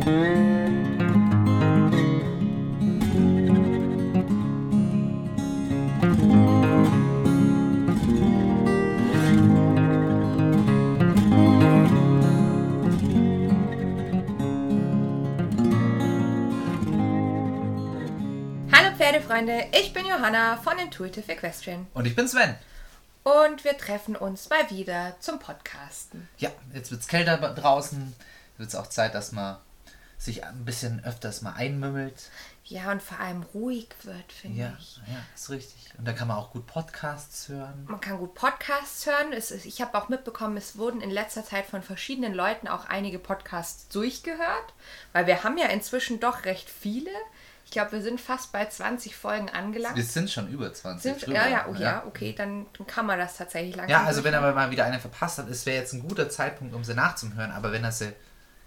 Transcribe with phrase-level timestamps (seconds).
[0.00, 0.06] Hallo
[18.96, 22.54] Pferdefreunde, ich bin Johanna von Intuitive Equestrian Und ich bin Sven.
[23.24, 26.26] und wir treffen uns mal wieder zum Podcasten.
[26.38, 28.14] Ja, jetzt wird es kälter draußen.
[28.56, 29.58] Wird es auch Zeit, dass man
[30.20, 32.30] sich ein bisschen öfters mal einmümmelt.
[32.64, 34.98] Ja, und vor allem ruhig wird, finde Ja, ich.
[34.98, 35.92] ja, ist richtig.
[35.98, 37.84] Und da kann man auch gut Podcasts hören.
[37.88, 39.32] Man kann gut Podcasts hören.
[39.32, 42.84] Es ist, ich habe auch mitbekommen, es wurden in letzter Zeit von verschiedenen Leuten auch
[42.88, 44.74] einige Podcasts durchgehört,
[45.12, 47.10] weil wir haben ja inzwischen doch recht viele.
[47.64, 49.96] Ich glaube, wir sind fast bei 20 Folgen angelangt.
[49.96, 51.02] Wir sind schon über 20.
[51.20, 53.90] Sind, ja, ja, oh, ja, okay, dann, dann kann man das tatsächlich langsam.
[54.02, 56.74] Ja, also wenn aber mal wieder eine verpasst hat, es wäre jetzt ein guter Zeitpunkt,
[56.74, 57.52] um sie nachzuhören.
[57.52, 58.12] Aber wenn er sie,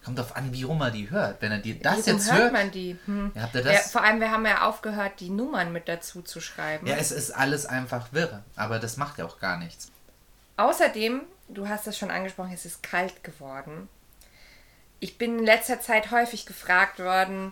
[0.03, 1.41] kommt auf an, wie rum er die hört.
[1.41, 2.97] Wenn er die das Wie rum jetzt hört hört, man die?
[3.05, 3.31] Hm.
[3.35, 3.91] ja, habt ihr Ja, das?
[3.91, 6.85] vor allem, wir haben ja aufgehört, die Nummern mit dazu zu schreiben.
[6.87, 8.43] Ja, es ist alles einfach wirre.
[8.55, 9.91] Aber das macht ja auch gar nichts.
[10.57, 13.89] Außerdem, du hast es schon angesprochen, es ist kalt geworden.
[14.99, 17.51] Ich bin in letzter Zeit häufig gefragt worden,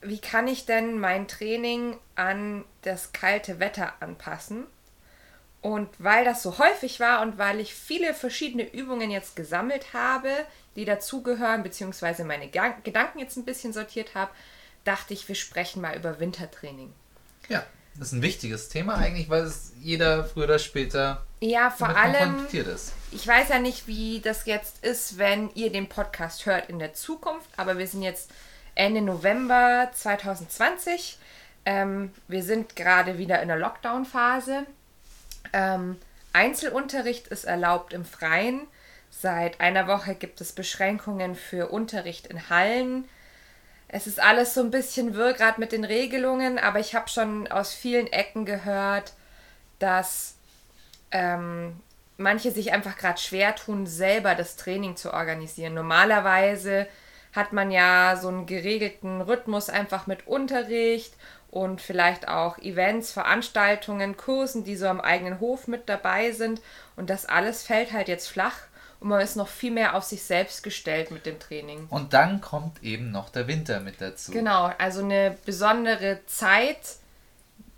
[0.00, 4.64] wie kann ich denn mein Training an das kalte Wetter anpassen?
[5.64, 10.28] Und weil das so häufig war und weil ich viele verschiedene Übungen jetzt gesammelt habe,
[10.76, 14.30] die dazugehören, beziehungsweise meine Gedanken jetzt ein bisschen sortiert habe,
[14.84, 16.92] dachte ich, wir sprechen mal über Wintertraining.
[17.48, 21.96] Ja, das ist ein wichtiges Thema eigentlich, weil es jeder früher oder später Ja, vor
[21.96, 22.92] allem, ist.
[23.10, 26.92] ich weiß ja nicht, wie das jetzt ist, wenn ihr den Podcast hört in der
[26.92, 28.30] Zukunft, aber wir sind jetzt
[28.74, 31.16] Ende November 2020.
[31.64, 34.66] Ähm, wir sind gerade wieder in der Lockdown-Phase.
[35.52, 35.98] Ähm,
[36.32, 38.66] Einzelunterricht ist erlaubt im Freien.
[39.10, 43.08] Seit einer Woche gibt es Beschränkungen für Unterricht in Hallen.
[43.86, 47.46] Es ist alles so ein bisschen wirr gerade mit den Regelungen, aber ich habe schon
[47.46, 49.12] aus vielen Ecken gehört,
[49.78, 50.34] dass
[51.12, 51.80] ähm,
[52.16, 55.74] manche sich einfach gerade schwer tun, selber das Training zu organisieren.
[55.74, 56.88] Normalerweise
[57.32, 61.14] hat man ja so einen geregelten Rhythmus einfach mit Unterricht
[61.54, 66.60] und vielleicht auch Events, Veranstaltungen, Kursen, die so am eigenen Hof mit dabei sind.
[66.96, 68.56] Und das alles fällt halt jetzt flach
[68.98, 71.86] und man ist noch viel mehr auf sich selbst gestellt mit dem Training.
[71.90, 74.32] Und dann kommt eben noch der Winter mit dazu.
[74.32, 76.80] Genau, also eine besondere Zeit,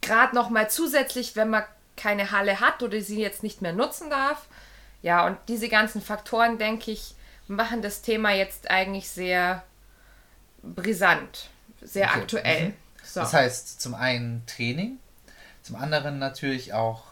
[0.01, 1.65] gerade noch mal zusätzlich, wenn man
[1.99, 4.47] keine Halle hat oder sie jetzt nicht mehr nutzen darf.
[5.03, 7.15] Ja, und diese ganzen Faktoren, denke ich,
[7.47, 9.65] machen das Thema jetzt eigentlich sehr
[10.63, 11.51] brisant,
[11.83, 12.21] sehr Okay.
[12.21, 12.69] aktuell.
[12.69, 12.86] Mhm.
[13.17, 13.23] So.
[13.23, 14.99] Das heißt, zum einen Training,
[15.63, 17.05] zum anderen natürlich auch,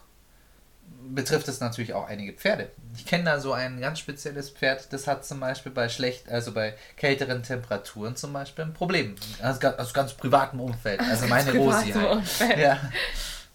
[1.08, 2.70] betrifft es natürlich auch einige Pferde.
[2.94, 6.52] Ich kenne da so ein ganz spezielles Pferd, das hat zum Beispiel bei schlecht, also
[6.52, 9.14] bei kälteren Temperaturen zum Beispiel ein Problem.
[9.42, 11.00] Aus, ga- aus ganz privatem Umfeld.
[11.00, 12.10] Also meine Rosi halt.
[12.10, 12.58] Umfeld.
[12.58, 12.80] Ja.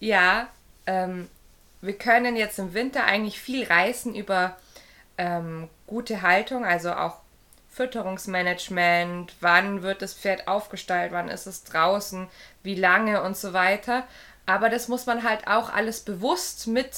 [0.00, 0.48] Ja,
[0.86, 1.28] ähm,
[1.82, 4.56] wir können jetzt im Winter eigentlich viel reißen über
[5.18, 7.18] ähm, gute Haltung, also auch
[7.80, 12.28] Fütterungsmanagement, wann wird das Pferd aufgestellt, wann ist es draußen,
[12.62, 14.04] wie lange und so weiter.
[14.46, 16.90] Aber das muss man halt auch alles bewusst mit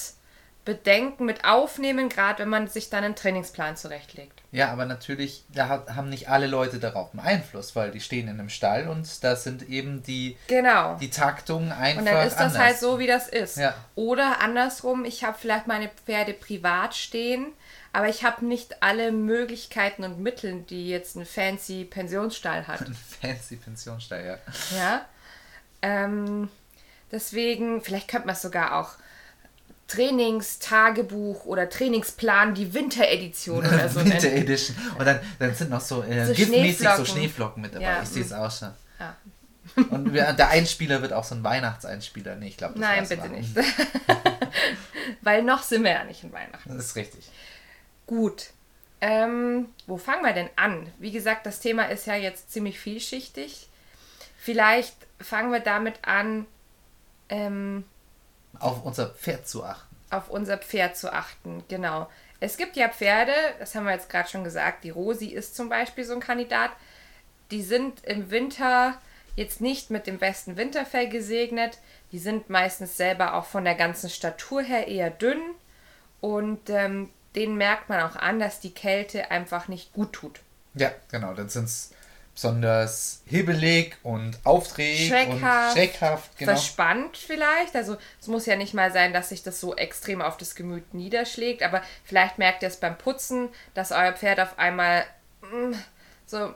[0.64, 4.42] bedenken, mit aufnehmen, gerade wenn man sich dann einen Trainingsplan zurechtlegt.
[4.52, 8.38] ja, aber natürlich, da haben nicht alle Leute darauf einen Einfluss, weil die stehen in
[8.38, 10.94] einem Stall und da sind eben die, Genau.
[11.00, 12.58] die Taktungen einfach Und dann ist das anders.
[12.62, 13.56] halt so, wie das ist.
[13.56, 13.74] Ja.
[13.96, 17.46] Oder andersrum, ich habe vielleicht meine Pferde privat stehen,
[17.92, 22.80] aber ich habe nicht alle Möglichkeiten und Mittel, die jetzt ein fancy Pensionsstall hat.
[22.80, 24.76] Ein fancy Pensionsstall, ja.
[24.76, 25.06] ja.
[25.82, 26.48] Ähm,
[27.10, 28.92] deswegen, vielleicht könnte man es sogar auch
[29.88, 34.42] Trainingstagebuch oder Trainingsplan, die Winteredition oder so Winter nennen.
[34.44, 34.76] Edition.
[34.98, 37.06] Und dann, dann sind noch so, äh, So giftmäßig so Schneeflocken.
[37.06, 37.84] Schneeflocken mit dabei.
[37.84, 38.70] Ja, ich sehe es auch schon.
[38.98, 39.16] Ja.
[39.90, 42.36] Und der Einspieler wird auch so ein Weihnachtseinspieler.
[42.36, 43.30] Nee, ich glaube, Nein, bitte mal.
[43.30, 43.54] nicht.
[45.22, 46.74] Weil noch sind wir ja nicht in Weihnachten.
[46.74, 47.30] Das ist richtig.
[48.12, 48.50] Gut.
[49.00, 50.92] Ähm, wo fangen wir denn an?
[50.98, 53.68] Wie gesagt, das Thema ist ja jetzt ziemlich vielschichtig.
[54.36, 56.44] Vielleicht fangen wir damit an,
[57.30, 57.84] ähm,
[58.58, 59.96] Auf unser Pferd zu achten.
[60.10, 61.64] auf unser Pferd zu achten.
[61.68, 62.06] Genau.
[62.38, 65.70] Es gibt ja Pferde, das haben wir jetzt gerade schon gesagt, die Rosi ist zum
[65.70, 66.72] Beispiel so ein Kandidat,
[67.50, 69.00] die sind im Winter
[69.36, 71.78] jetzt nicht mit dem besten Winterfell gesegnet.
[72.12, 75.40] Die sind meistens selber auch von der ganzen Statur her eher dünn
[76.20, 80.40] und ähm, denen merkt man auch an, dass die Kälte einfach nicht gut tut.
[80.74, 81.34] Ja, genau.
[81.34, 81.92] Dann sind es
[82.34, 86.38] besonders hibbelig und aufregend Schreckhaft, und schreckhaft.
[86.38, 86.52] Genau.
[86.52, 87.76] verspannt vielleicht.
[87.76, 90.94] Also es muss ja nicht mal sein, dass sich das so extrem auf das Gemüt
[90.94, 95.04] niederschlägt, aber vielleicht merkt ihr es beim Putzen, dass euer Pferd auf einmal
[95.42, 95.74] mm,
[96.26, 96.54] so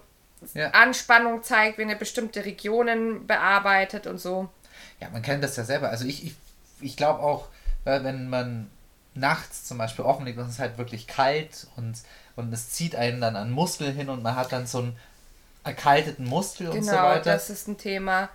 [0.54, 0.70] ja.
[0.70, 4.48] Anspannung zeigt, wenn er bestimmte Regionen bearbeitet und so.
[5.00, 5.90] Ja, man kennt das ja selber.
[5.90, 6.34] Also ich, ich,
[6.80, 7.48] ich glaube auch,
[7.84, 8.70] wenn man
[9.16, 11.96] nachts zum Beispiel offen liegt und es ist halt wirklich kalt und,
[12.36, 14.96] und es zieht einen dann an Muskel hin und man hat dann so einen
[15.64, 17.22] erkalteten Muskel genau, und so weiter.
[17.22, 18.28] Genau, das ist ein Thema.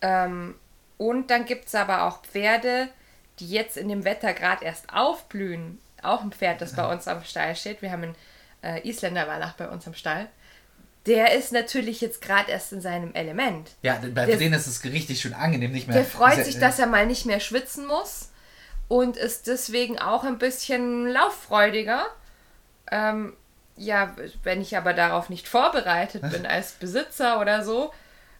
[0.00, 0.54] Ähm,
[0.96, 2.88] und dann gibt es aber auch Pferde,
[3.40, 5.80] die jetzt in dem Wetter gerade erst aufblühen.
[6.02, 7.82] Auch ein Pferd, das bei uns am Stall steht.
[7.82, 8.14] Wir haben einen
[8.62, 10.28] äh, Isländer war nach bei uns am Stall.
[11.06, 13.70] Der ist natürlich jetzt gerade erst in seinem Element.
[13.82, 15.96] Ja, bei der, denen ist es richtig schön angenehm, nicht mehr.
[15.96, 18.27] Der freut sich, dass er mal nicht mehr schwitzen muss
[18.88, 22.06] und ist deswegen auch ein bisschen lauffreudiger.
[22.90, 23.34] Ähm,
[23.76, 27.92] ja, wenn ich aber darauf nicht vorbereitet bin als Besitzer oder so,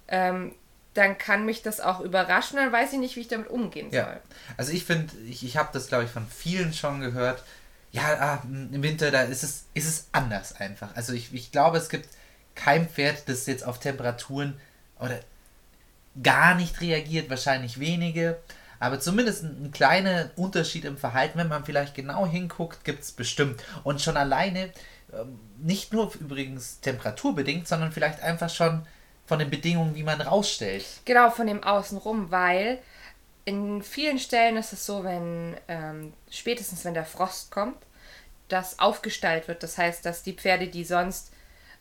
[0.09, 0.55] ähm,
[0.95, 4.00] dann kann mich das auch überraschen, dann weiß ich nicht, wie ich damit umgehen soll.
[4.00, 4.21] Ja.
[4.56, 7.45] Also ich finde, ich, ich habe das, glaube ich, von vielen schon gehört.
[7.93, 10.95] Ja, ah, im Winter, da ist es, ist es anders einfach.
[10.97, 12.09] Also ich, ich glaube, es gibt
[12.55, 14.59] kein Pferd, das jetzt auf Temperaturen
[14.99, 15.21] oder
[16.21, 18.39] gar nicht reagiert, wahrscheinlich wenige.
[18.81, 23.13] Aber zumindest ein, ein kleiner Unterschied im Verhalten, wenn man vielleicht genau hinguckt, gibt es
[23.13, 23.63] bestimmt.
[23.85, 24.71] Und schon alleine,
[25.13, 28.87] ähm, nicht nur übrigens temperaturbedingt, sondern vielleicht einfach schon
[29.27, 30.85] von den Bedingungen, wie man rausstellt.
[31.05, 32.79] Genau, von dem Außenrum, weil
[33.45, 37.77] in vielen Stellen ist es so, wenn ähm, spätestens wenn der Frost kommt,
[38.49, 39.63] dass aufgestallt wird.
[39.63, 41.33] Das heißt, dass die Pferde, die sonst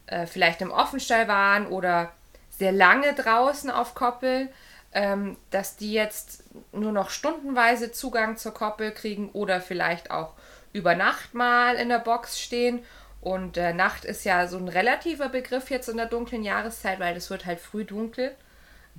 [0.08, 2.12] äh, vielleicht im Offenstall waren oder
[2.50, 4.50] sehr lange draußen auf Koppel,
[4.94, 10.34] ähm, dass die jetzt nur noch stundenweise Zugang zur Koppel kriegen oder vielleicht auch
[10.74, 12.84] über Nacht mal in der Box stehen.
[13.22, 17.18] Und äh, Nacht ist ja so ein relativer Begriff jetzt in der dunklen Jahreszeit, weil
[17.18, 18.36] es wird halt früh dunkel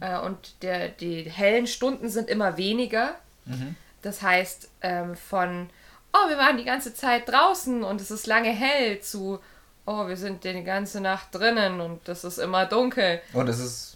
[0.01, 3.15] äh, und der, die hellen Stunden sind immer weniger.
[3.45, 3.77] Mhm.
[4.03, 5.71] Das heißt, ähm, von,
[6.13, 9.41] oh, wir waren die ganze Zeit draußen und es ist lange hell zu,
[9.87, 13.21] oh, wir sind die ganze Nacht drinnen und es ist immer dunkel.
[13.33, 13.88] Und es ist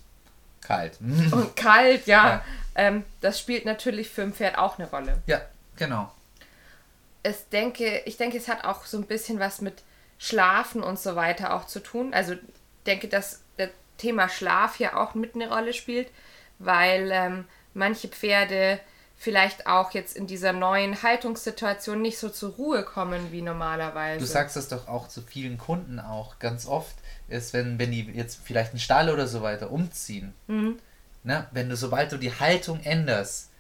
[0.63, 0.99] Kalt.
[1.01, 2.27] Und kalt, ja.
[2.27, 2.45] ja.
[2.75, 5.21] Ähm, das spielt natürlich für ein Pferd auch eine Rolle.
[5.27, 5.41] Ja,
[5.77, 6.11] genau.
[7.23, 9.83] Es denke, ich denke, es hat auch so ein bisschen was mit
[10.19, 12.15] Schlafen und so weiter auch zu tun.
[12.15, 12.35] Also
[12.87, 16.09] denke, dass das Thema Schlaf hier auch mit eine Rolle spielt,
[16.59, 17.45] weil ähm,
[17.75, 18.81] manche Pferde
[19.17, 24.19] vielleicht auch jetzt in dieser neuen Haltungssituation nicht so zur Ruhe kommen wie normalerweise.
[24.19, 26.97] Du sagst das doch auch zu vielen Kunden auch ganz oft,
[27.33, 30.35] ist, wenn, wenn die jetzt vielleicht einen Stall oder so weiter umziehen.
[30.47, 30.79] Mhm.
[31.25, 31.47] Ne?
[31.53, 33.51] Wenn du, sobald du die Haltung änderst,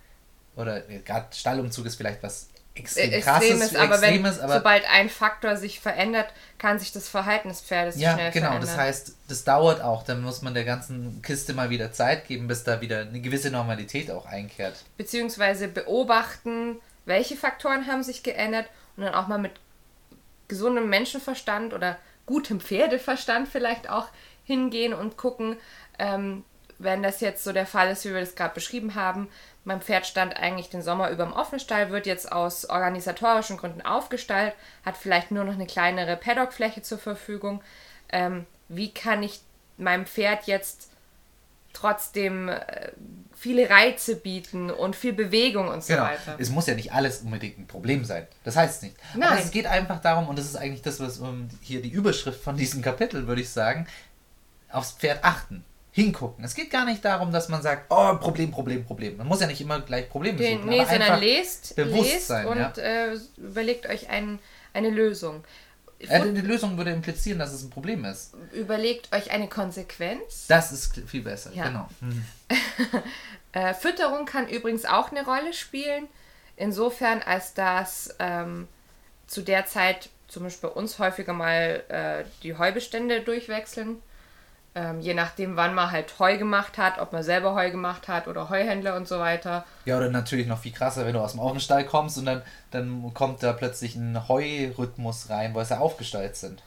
[0.56, 5.08] oder gerade Stallumzug ist vielleicht was extrem krasses, ist, aber extremes, wenn, aber sobald ein
[5.08, 8.68] Faktor sich verändert, kann sich das Verhalten des Pferdes ja, schnell genau, verändern.
[8.68, 8.76] Ja, genau.
[8.76, 10.02] Das heißt, das dauert auch.
[10.02, 13.50] Dann muss man der ganzen Kiste mal wieder Zeit geben, bis da wieder eine gewisse
[13.50, 14.84] Normalität auch einkehrt.
[14.96, 18.66] Beziehungsweise beobachten, welche Faktoren haben sich geändert
[18.96, 19.52] und dann auch mal mit
[20.48, 24.08] gesundem Menschenverstand oder gutem Pferdeverstand vielleicht auch
[24.44, 25.56] hingehen und gucken,
[25.98, 26.44] ähm,
[26.78, 29.28] wenn das jetzt so der Fall ist, wie wir das gerade beschrieben haben,
[29.64, 34.54] mein Pferd stand eigentlich den Sommer über im Offenstall, wird jetzt aus organisatorischen Gründen aufgestallt,
[34.84, 37.62] hat vielleicht nur noch eine kleinere Paddockfläche zur Verfügung.
[38.08, 39.40] Ähm, wie kann ich
[39.76, 40.91] meinem Pferd jetzt
[41.72, 42.92] trotzdem äh,
[43.34, 46.04] viele Reize bieten und viel Bewegung und so genau.
[46.04, 46.36] weiter.
[46.38, 48.26] Es muss ja nicht alles unbedingt ein Problem sein.
[48.44, 48.96] Das heißt es nicht.
[49.14, 49.30] Nein.
[49.30, 52.42] Aber es geht einfach darum, und das ist eigentlich das, was um, hier die Überschrift
[52.42, 53.86] von diesem Kapitel, würde ich sagen,
[54.70, 56.42] aufs Pferd achten hingucken.
[56.44, 59.18] Es geht gar nicht darum, dass man sagt, oh, Problem, Problem, Problem.
[59.18, 60.70] Man muss ja nicht immer gleich Probleme Den, suchen.
[60.70, 62.72] Nee, sondern lest, lest und ja.
[62.76, 64.38] äh, überlegt euch ein,
[64.72, 65.44] eine Lösung.
[66.08, 68.34] Äh, die Lösung würde implizieren, dass es ein Problem ist.
[68.52, 70.46] Überlegt euch eine Konsequenz.
[70.48, 71.68] Das ist viel besser, ja.
[71.68, 71.88] genau.
[73.54, 76.08] Äh, Fütterung kann übrigens auch eine Rolle spielen.
[76.56, 78.66] Insofern, als dass ähm,
[79.26, 84.00] zu der Zeit zum Beispiel bei uns häufiger mal äh, die Heubestände durchwechseln
[84.74, 88.26] ähm, je nachdem, wann man halt Heu gemacht hat, ob man selber Heu gemacht hat
[88.26, 89.64] oder Heuhändler und so weiter.
[89.84, 93.12] Ja, oder natürlich noch viel krasser, wenn du aus dem Offenstall kommst und dann, dann
[93.12, 96.62] kommt da plötzlich ein Heurhythmus rein, weil sie aufgestallt sind.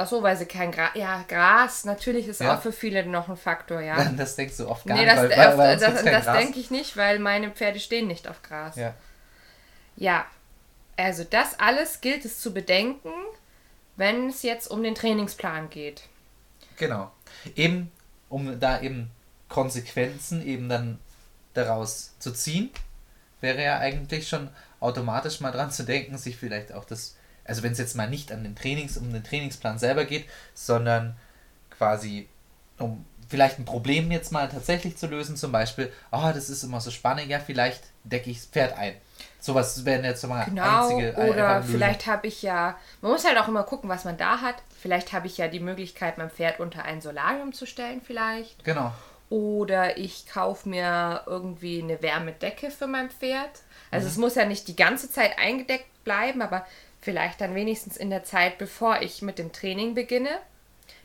[0.00, 0.90] Ach so, weil sie kein Gras.
[0.94, 2.54] Ja, Gras natürlich ist ja.
[2.54, 4.04] auch für viele noch ein Faktor, ja.
[4.16, 5.16] Das denkst du oft gar nee, nicht.
[5.16, 8.76] Das, weil, weil das, das denke ich nicht, weil meine Pferde stehen nicht auf Gras.
[8.76, 8.94] Ja.
[9.96, 10.24] Ja,
[10.96, 13.10] also das alles gilt es zu bedenken,
[13.96, 16.04] wenn es jetzt um den Trainingsplan geht.
[16.76, 17.10] Genau.
[17.56, 17.90] Eben,
[18.28, 19.10] um da eben
[19.48, 20.98] Konsequenzen eben dann
[21.54, 22.70] daraus zu ziehen,
[23.40, 24.48] wäre ja eigentlich schon
[24.80, 28.32] automatisch mal dran zu denken, sich vielleicht auch das, also wenn es jetzt mal nicht
[28.32, 31.16] an den Trainings, um den Trainingsplan selber geht, sondern
[31.70, 32.28] quasi
[32.78, 36.80] um vielleicht ein Problem jetzt mal tatsächlich zu lösen, zum Beispiel, oh, das ist immer
[36.80, 38.94] so spannend, ja, vielleicht decke ich das Pferd ein.
[39.40, 43.38] Sowas wären jetzt mal Genau, einzige äh, oder vielleicht habe ich ja, man muss halt
[43.38, 44.56] auch immer gucken, was man da hat.
[44.80, 48.64] Vielleicht habe ich ja die Möglichkeit, mein Pferd unter ein Solarium zu stellen, vielleicht.
[48.64, 48.92] Genau.
[49.30, 53.50] Oder ich kaufe mir irgendwie eine Wärmedecke für mein Pferd.
[53.90, 54.12] Also Mhm.
[54.12, 56.66] es muss ja nicht die ganze Zeit eingedeckt bleiben, aber
[57.00, 60.30] vielleicht dann wenigstens in der Zeit, bevor ich mit dem Training beginne,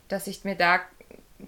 [0.07, 0.79] dass ich mir da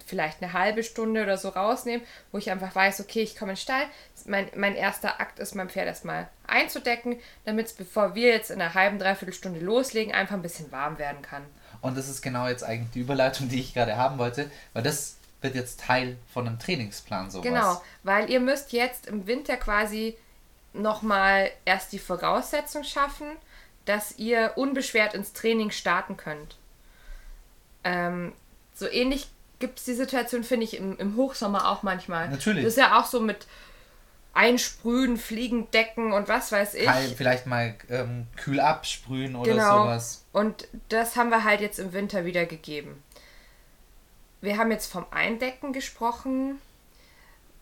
[0.06, 3.56] vielleicht eine halbe Stunde oder so rausnehme, wo ich einfach weiß, okay, ich komme in
[3.56, 3.86] den Stall.
[4.26, 8.62] Mein, mein erster Akt ist, mein Pferd erstmal einzudecken, damit es, bevor wir jetzt in
[8.62, 11.44] einer halben, dreiviertel Stunde loslegen, einfach ein bisschen warm werden kann.
[11.82, 15.18] Und das ist genau jetzt eigentlich die Überleitung, die ich gerade haben wollte, weil das
[15.42, 17.44] wird jetzt Teil von einem Trainingsplan sowas.
[17.46, 20.18] Genau, weil ihr müsst jetzt im Winter quasi
[20.74, 23.28] nochmal erst die Voraussetzung schaffen,
[23.86, 26.58] dass ihr unbeschwert ins Training starten könnt.
[27.84, 28.34] Ähm,
[28.74, 29.30] so ähnlich
[29.66, 32.30] gibt es die Situation, finde ich, im, im Hochsommer auch manchmal.
[32.30, 32.64] Natürlich.
[32.64, 33.48] Das ist ja auch so mit
[34.34, 36.86] Einsprühen, Fliegendecken und was weiß ich.
[36.86, 39.84] Kal- Vielleicht mal ähm, kühl absprühen oder Genau.
[39.84, 40.26] sowas.
[40.34, 43.02] Und das haben wir halt jetzt im Winter wieder gegeben.
[44.42, 46.60] Wir haben jetzt vom Eindecken gesprochen.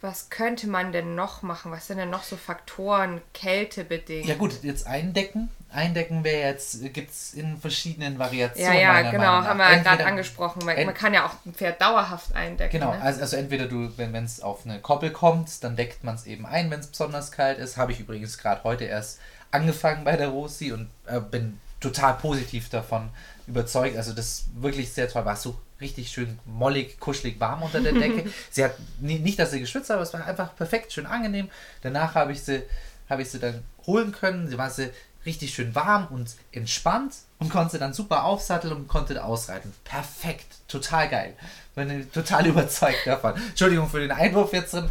[0.04, 1.72] Was könnte man denn noch machen?
[1.72, 4.26] Was sind denn noch so Faktoren, kältebedingt?
[4.26, 5.48] Ja gut, jetzt eindecken.
[5.72, 8.80] Eindecken wäre jetzt, gibt es in verschiedenen ja, Variationen.
[8.82, 10.66] ja, meiner genau, haben wir ja gerade angesprochen.
[10.66, 12.80] Man, man kann ja auch ein Pferd dauerhaft eindecken.
[12.80, 13.02] Genau, Ne?
[13.02, 16.46] also, also entweder du, wenn es auf eine Koppel kommt, dann deckt man es eben
[16.46, 17.78] ein, wenn es besonders kalt ist.
[17.78, 22.68] Habe ich übrigens gerade heute erst angefangen bei der Rosi und äh, bin total positiv
[22.70, 23.10] davon
[23.48, 23.96] überzeugt.
[23.96, 25.24] Also das ist wirklich sehr toll.
[25.24, 28.30] War so richtig schön mollig, kuschelig warm unter der Decke.
[28.50, 31.50] sie hat nicht, dass sie geschwitzt hat, aber es war einfach perfekt, schön angenehm.
[31.82, 32.63] Danach habe ich sie,
[33.10, 34.48] habe ich sie dann holen können.
[34.48, 34.90] Sie war sie
[35.25, 39.74] richtig schön warm und entspannt und konnte dann super aufsatteln und konnte ausreiten.
[39.86, 41.34] Perfekt, total geil.
[41.75, 43.36] Bin total überzeugt davon.
[43.36, 44.90] Entschuldigung für den Einwurf jetzt drin.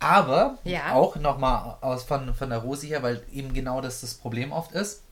[0.00, 0.92] Aber Ja.
[0.94, 4.72] auch nochmal aus von, von der Rosi her, weil eben genau das das Problem oft
[4.72, 5.02] ist.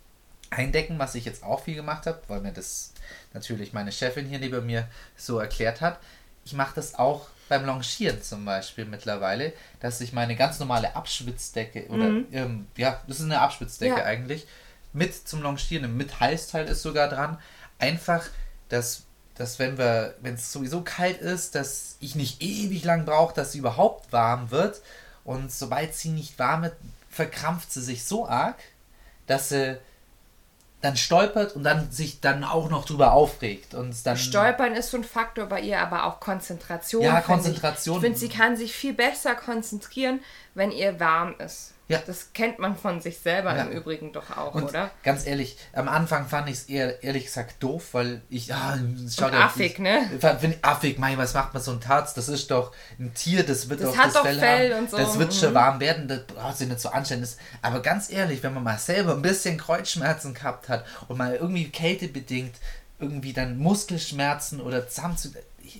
[0.50, 2.92] Eindecken, was ich jetzt auch viel gemacht habe, weil mir das
[3.34, 5.98] natürlich meine Chefin hier neben mir so erklärt hat.
[6.44, 11.88] Ich mache das auch beim Longieren zum Beispiel mittlerweile, dass ich meine ganz normale Abschwitzdecke
[11.88, 14.04] oder ähm, ja, das ist eine Abschwitzdecke Ja.
[14.04, 14.46] eigentlich,
[14.92, 17.38] mit zum Longieren, mit Halsteil ist sogar dran,
[17.78, 18.26] einfach,
[18.68, 19.02] dass,
[19.34, 23.52] dass wenn wir, wenn es sowieso kalt ist, dass ich nicht ewig lang brauche, dass
[23.52, 24.80] sie überhaupt warm wird
[25.24, 26.76] und sobald sie nicht warm wird,
[27.10, 28.56] verkrampft sie sich so arg,
[29.26, 29.78] dass sie
[30.80, 34.96] dann stolpert und dann sich dann auch noch drüber aufregt und dann Stolpern ist so
[34.96, 37.02] ein Faktor bei ihr, aber auch Konzentration.
[37.02, 37.96] Ja, Konzentration.
[37.96, 40.20] Ich, ich finde, sie kann sich viel besser konzentrieren,
[40.54, 41.74] wenn ihr warm ist.
[41.88, 42.00] Ja.
[42.06, 43.62] Das kennt man von sich selber Ja.
[43.64, 44.90] im Übrigen doch auch, Und oder?
[45.02, 48.52] ganz ehrlich, am Anfang fand ich es eher ehrlich gesagt doof, weil ich.
[48.52, 48.78] Ah,
[49.10, 50.00] schaut Und ja- affig, ich, ne?
[50.20, 52.12] Fand, find ich affig, mein, was macht man so ein Tarz?
[52.12, 54.80] Das ist doch ein Tier, das wird Das doch hat das doch Fell, Fell haben.
[54.84, 55.54] und so, Das wird schon mhm.
[55.54, 57.22] warm werden, das braucht sich nicht so anstellen.
[57.22, 61.34] Das, aber ganz ehrlich, wenn man mal selber ein bisschen Kreuzschmerzen gehabt hat und mal
[61.36, 62.54] irgendwie kältebedingt
[63.00, 65.30] irgendwie dann Muskelschmerzen oder Zahnzu.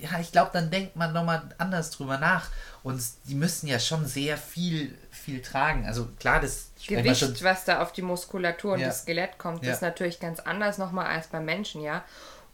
[0.01, 2.49] Ja, ich glaube, dann denkt man nochmal anders drüber nach.
[2.83, 4.95] Und die müssen ja schon sehr viel,
[5.29, 5.85] viel tragen.
[5.87, 8.87] Also klar, das Gewicht, was da auf die Muskulatur und Ja.
[8.87, 9.73] das Skelett kommt, Ja.
[9.73, 12.05] ist natürlich ganz anders nochmal als beim Menschen, ja.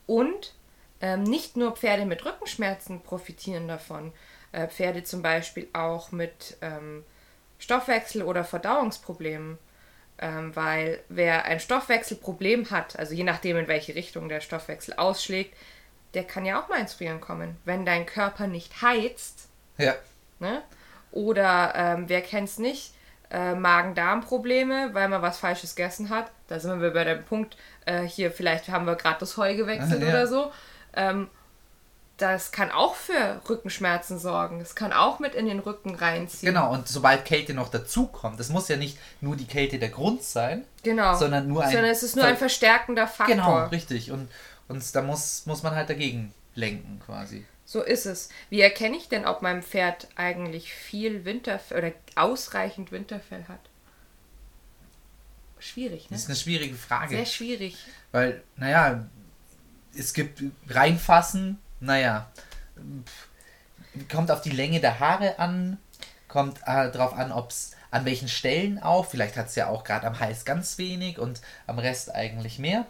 [0.06, 0.54] Und
[1.00, 4.12] ähm, nicht nur Pferde mit Rückenschmerzen profitieren davon.
[4.52, 7.04] Äh, Pferde zum Beispiel auch mit ähm,
[7.60, 9.58] Stoffwechsel- oder Verdauungsproblemen.
[10.18, 15.56] Ähm, weil wer ein Stoffwechselproblem hat, also je nachdem, in welche Richtung der Stoffwechsel ausschlägt,
[16.14, 17.56] der kann ja auch mal ins Frieren kommen.
[17.64, 19.94] Wenn dein Körper nicht heizt, Ja.
[20.38, 20.62] Ne?
[21.14, 22.92] Oder ähm, wer kennt es nicht?
[23.30, 26.30] Äh, Magen-Darm-Probleme, weil man was Falsches gegessen hat.
[26.48, 27.56] Da sind wir bei dem Punkt,
[27.86, 30.08] äh, hier vielleicht haben wir gerade das Heu gewechselt Ja.
[30.08, 30.52] oder so.
[30.94, 31.28] Ähm,
[32.16, 34.58] das kann auch für Rückenschmerzen sorgen.
[34.58, 36.52] Das kann auch mit in den Rücken reinziehen.
[36.52, 40.22] Genau, und sobald Kälte noch dazukommt, das muss ja nicht nur die Kälte der Grund
[40.22, 41.14] sein, Genau.
[41.16, 41.70] sondern nur ein.
[41.72, 43.34] Sondern es ist nur ein verstärkender Faktor.
[43.34, 44.10] Genau, richtig.
[44.12, 44.28] Und,
[44.68, 47.44] und da muss, muss man halt dagegen lenken quasi.
[47.66, 48.28] So ist es.
[48.50, 53.60] Wie erkenne ich denn, ob mein Pferd eigentlich viel Winterfell oder ausreichend Winterfell hat?
[55.58, 56.16] Schwierig, ne?
[56.16, 57.16] Das ist eine schwierige Frage.
[57.16, 57.78] Sehr schwierig.
[58.12, 59.06] Weil, naja,
[59.96, 62.30] es gibt reinfassen, naja,
[64.10, 65.78] kommt auf die Länge der Haare an,
[66.28, 69.84] kommt äh, darauf an, ob es an welchen Stellen auch, vielleicht hat es ja auch
[69.84, 72.86] gerade am Hals ganz wenig und am Rest eigentlich mehr.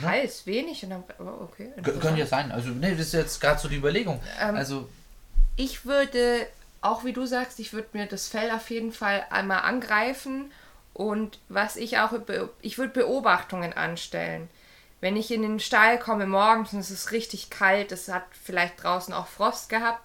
[0.00, 1.04] Hals, wenig und dann.
[1.18, 1.70] Oh, okay.
[1.82, 2.50] K könnte ja sein.
[2.52, 4.20] Also, ne, das ist jetzt gerade so die Überlegung.
[4.40, 4.88] Ähm, also,
[5.56, 6.46] Ich würde,
[6.80, 10.50] auch wie du sagst, ich würde mir das Fell auf jeden Fall einmal angreifen
[10.94, 12.12] und was ich auch,
[12.60, 14.48] ich würde Beobachtungen anstellen.
[15.00, 18.82] Wenn ich in den Stall komme morgens und es ist richtig kalt, es hat vielleicht
[18.82, 20.00] draußen auch Frost gehabt,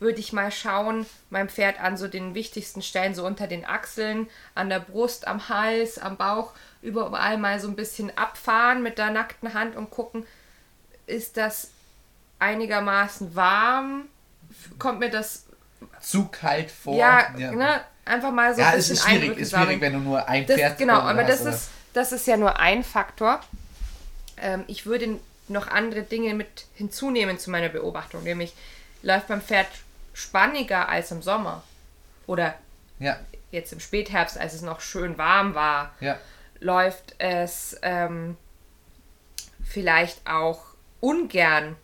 [0.00, 4.28] würde ich mal schauen, mein Pferd an so den wichtigsten Stellen, so unter den Achseln,
[4.54, 6.52] an der Brust, am Hals, am Bauch,
[6.82, 10.26] überall mal so ein bisschen abfahren mit der nackten Hand und gucken,
[11.06, 11.70] ist das
[12.38, 14.06] einigermaßen warm?
[14.78, 15.44] Kommt mir das
[16.00, 16.96] zu kalt vor?
[16.96, 17.52] Ja, ja.
[17.52, 20.26] Ne, einfach mal so ja, ein bisschen es ist schwierig, ist schwierig, wenn du nur
[20.26, 23.40] ein das, Pferd Genau, aber das ist, das ist ja nur ein Faktor.
[24.38, 28.54] Ähm, ich würde noch andere Dinge mit hinzunehmen zu meiner Beobachtung, nämlich
[29.02, 29.66] läuft beim Pferd
[30.20, 31.62] spanniger als im Sommer.
[32.26, 32.54] Oder
[32.98, 33.18] ja.
[33.50, 36.18] jetzt im Spätherbst, als es noch schön warm war, ja.
[36.60, 38.36] läuft es ähm,
[39.64, 40.62] vielleicht auch
[41.00, 41.76] ungern.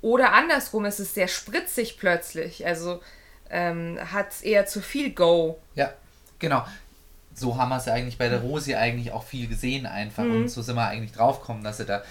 [0.00, 2.66] Oder andersrum, ist es sehr spritzig plötzlich.
[2.66, 3.00] Also
[3.50, 5.58] ähm, hat es eher zu viel Go.
[5.74, 5.92] Ja,
[6.38, 6.64] genau.
[7.34, 10.24] So haben wir es ja eigentlich bei der Rosi eigentlich auch viel gesehen einfach.
[10.24, 10.32] Mhm.
[10.32, 12.02] Und so sind wir eigentlich draufgekommen, dass sie da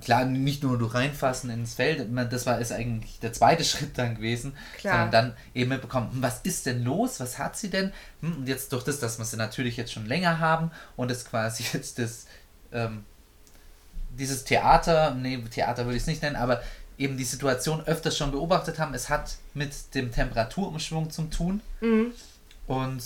[0.00, 4.16] klar, nicht nur durch reinfassen ins Feld, das war ist eigentlich der zweite Schritt dann
[4.16, 4.94] gewesen, klar.
[4.94, 7.92] sondern dann eben mitbekommen, hm, was ist denn los, was hat sie denn?
[8.20, 11.24] Hm, und jetzt durch das, dass wir sie natürlich jetzt schon länger haben und es
[11.24, 12.26] quasi jetzt das,
[12.72, 13.04] ähm,
[14.10, 16.62] dieses Theater, nee, Theater würde ich es nicht nennen, aber
[16.98, 21.60] eben die Situation öfters schon beobachtet haben, es hat mit dem Temperaturumschwung zu tun.
[21.80, 22.12] Mhm.
[22.66, 23.02] Und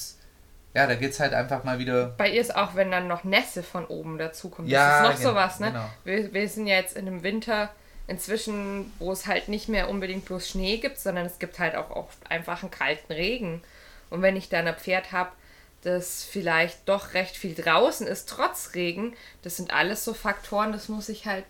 [0.75, 2.14] ja, da geht es halt einfach mal wieder.
[2.17, 4.69] Bei ihr ist auch, wenn dann noch Nässe von oben dazukommt.
[4.69, 5.67] Ja, das ist noch genau, sowas, ne?
[5.67, 5.91] Genau.
[6.05, 7.71] Wir, wir sind ja jetzt in einem Winter
[8.07, 11.91] inzwischen, wo es halt nicht mehr unbedingt bloß Schnee gibt, sondern es gibt halt auch
[11.91, 13.62] oft einfach einen kalten Regen.
[14.11, 15.31] Und wenn ich dann ein Pferd habe,
[15.83, 20.88] das vielleicht doch recht viel draußen ist, trotz Regen, das sind alles so Faktoren, das
[20.88, 21.45] muss ich halt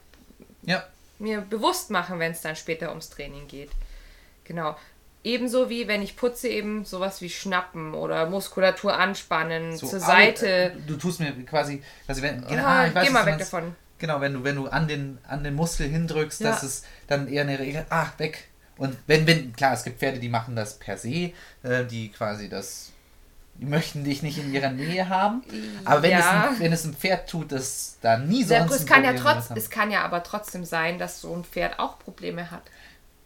[0.63, 0.85] ja.
[1.19, 3.71] mir bewusst machen, wenn es dann später ums Training geht.
[4.45, 4.77] Genau.
[5.25, 10.47] Ebenso wie wenn ich putze, eben sowas wie Schnappen oder Muskulatur anspannen, so, zur Seite.
[10.47, 13.77] Äh, du tust mir quasi, also wenn, genau, ah, ich weiß, geh mal weg davon.
[13.99, 16.51] Genau, wenn du, wenn du an den, an den Muskel hindrückst, ja.
[16.51, 18.49] dass es dann eher eine Regel, ah, weg.
[18.77, 22.49] Und wenn, wenn, klar, es gibt Pferde, die machen das per se, äh, die quasi
[22.49, 22.91] das,
[23.55, 25.45] die möchten dich nicht in ihrer Nähe haben.
[25.85, 26.19] Aber wenn, ja.
[26.19, 28.43] es, ein, wenn es ein Pferd tut, das da nie.
[28.43, 31.79] Ja, es kann ja trotz, es kann ja aber trotzdem sein, dass so ein Pferd
[31.79, 32.63] auch Probleme hat.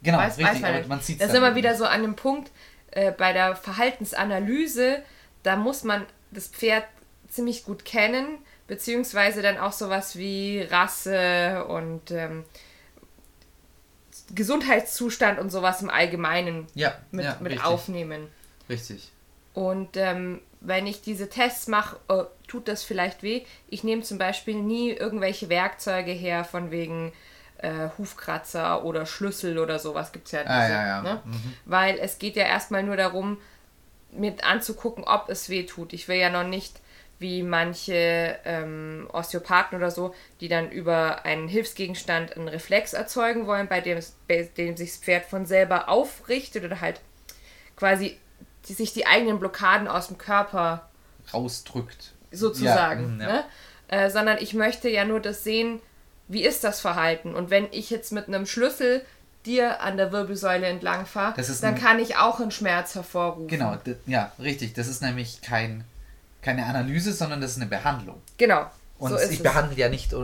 [0.02, 2.50] Genau, weiß, richtig, weiß man, man sieht Da sind wir wieder so an dem Punkt,
[2.90, 5.02] äh, bei der Verhaltensanalyse,
[5.42, 6.84] da muss man das Pferd
[7.28, 12.44] ziemlich gut kennen, beziehungsweise dann auch sowas wie Rasse und ähm,
[14.34, 17.66] Gesundheitszustand und sowas im Allgemeinen ja, mit, ja, mit richtig.
[17.66, 18.28] aufnehmen.
[18.68, 19.12] Richtig.
[19.54, 23.44] Und ähm, wenn ich diese Tests mache, äh, tut das vielleicht weh.
[23.68, 27.12] Ich nehme zum Beispiel nie irgendwelche Werkzeuge her, von wegen
[27.58, 30.42] äh, Hufkratzer oder Schlüssel oder sowas gibt es ja.
[30.42, 31.02] Diese, ah, ja, ja.
[31.02, 31.22] Ne?
[31.24, 31.54] Mhm.
[31.64, 33.38] Weil es geht ja erstmal nur darum,
[34.12, 35.92] mit anzugucken, ob es weh tut.
[35.92, 36.80] Ich will ja noch nicht
[37.18, 43.68] wie manche ähm, Osteopathen oder so, die dann über einen Hilfsgegenstand einen Reflex erzeugen wollen,
[43.68, 47.00] bei dem, bei dem sich das Pferd von selber aufrichtet oder halt
[47.74, 48.18] quasi
[48.68, 50.88] die, sich die eigenen Blockaden aus dem Körper
[51.32, 52.12] rausdrückt.
[52.30, 53.18] Sozusagen.
[53.20, 53.32] Ja, ja.
[53.32, 53.44] Ne?
[53.88, 55.80] Äh, sondern ich möchte ja nur das sehen,
[56.28, 57.34] wie ist das Verhalten?
[57.34, 59.04] Und wenn ich jetzt mit einem Schlüssel
[59.44, 63.48] dir an der Wirbelsäule entlang fahre, dann kann ich auch einen Schmerz hervorrufen.
[63.48, 64.74] Genau, ja, richtig.
[64.74, 65.84] Das ist nämlich kein,
[66.42, 68.20] keine Analyse, sondern das ist eine Behandlung.
[68.38, 68.68] Genau.
[68.98, 70.14] Und so ich behandle ja nicht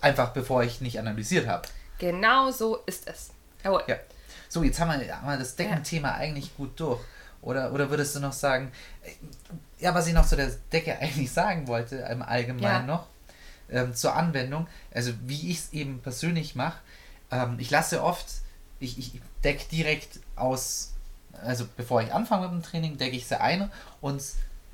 [0.00, 1.68] einfach bevor ich nicht analysiert habe.
[1.98, 3.30] Genau so ist es.
[3.62, 3.84] Jawohl.
[3.86, 3.96] Ja.
[4.48, 6.14] So, jetzt haben wir, haben wir das Deckenthema ja.
[6.16, 7.00] eigentlich gut durch.
[7.42, 8.70] Oder, oder würdest du noch sagen,
[9.78, 12.82] ja, was ich noch zu der Decke eigentlich sagen wollte, im Allgemeinen ja.
[12.82, 13.06] noch,
[13.72, 16.78] ähm, zur Anwendung, also wie ich es eben persönlich mache,
[17.30, 18.26] ähm, ich lasse oft,
[18.80, 20.92] ich, ich decke direkt aus,
[21.42, 24.22] also bevor ich anfange mit dem Training, decke ich sie ein und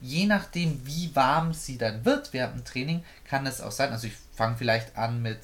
[0.00, 4.06] je nachdem, wie warm sie dann wird während dem Training, kann es auch sein, also
[4.06, 5.40] ich fange vielleicht an mit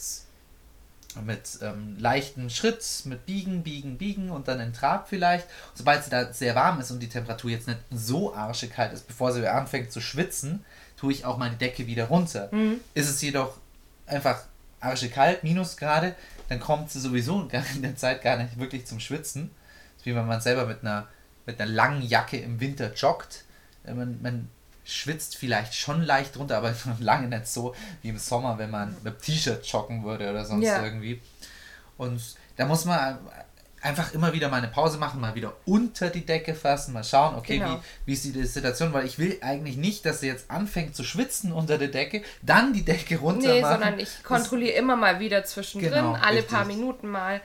[1.22, 5.46] mit ähm, leichten Schritt, mit Biegen, Biegen, Biegen und dann in Trab vielleicht.
[5.74, 9.32] Sobald sie da sehr warm ist und die Temperatur jetzt nicht so arschekalt ist, bevor
[9.32, 10.64] sie anfängt zu schwitzen,
[10.96, 12.48] tue ich auch meine Decke wieder runter.
[12.52, 12.80] Mhm.
[12.94, 13.56] Ist es jedoch
[14.06, 14.42] einfach
[14.80, 16.14] arschekalt, Minusgrade,
[16.48, 19.50] dann kommt sie sowieso in der Zeit gar nicht wirklich zum Schwitzen.
[19.92, 21.08] Das ist wie wenn man selber mit einer,
[21.46, 23.44] mit einer langen Jacke im Winter joggt.
[23.86, 24.48] Man, man
[24.84, 29.20] schwitzt vielleicht schon leicht runter, aber lange nicht so wie im Sommer, wenn man mit
[29.22, 30.82] T-Shirt joggen würde oder sonst ja.
[30.84, 31.20] irgendwie.
[31.96, 32.20] Und
[32.56, 33.18] da muss man
[33.84, 37.34] einfach immer wieder mal eine Pause machen, mal wieder unter die Decke fassen, mal schauen,
[37.36, 37.76] okay, genau.
[37.76, 41.04] wie, wie ist die Situation, weil ich will eigentlich nicht, dass sie jetzt anfängt zu
[41.04, 43.72] schwitzen unter der Decke, dann die Decke runter Nee, machen.
[43.72, 46.48] sondern ich kontrolliere immer mal wieder zwischendrin, genau, alle richtig.
[46.52, 47.42] paar Minuten mal.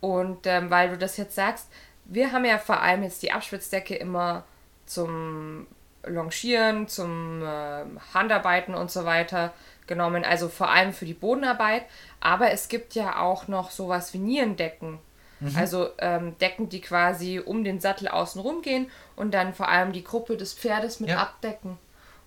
[0.00, 1.68] Und ähm, weil du das jetzt sagst,
[2.04, 4.44] wir haben ja vor allem jetzt die Abschwitzdecke immer
[4.86, 5.68] zum
[6.04, 9.52] Longieren, zum äh, Handarbeiten und so weiter
[9.86, 11.84] genommen, also vor allem für die Bodenarbeit.
[12.20, 14.98] Aber es gibt ja auch noch sowas wie Nierendecken
[15.40, 15.56] Mhm.
[15.56, 19.92] Also ähm, Decken, die quasi um den Sattel außen rum gehen und dann vor allem
[19.92, 21.18] die Gruppe des Pferdes mit ja.
[21.18, 21.78] abdecken.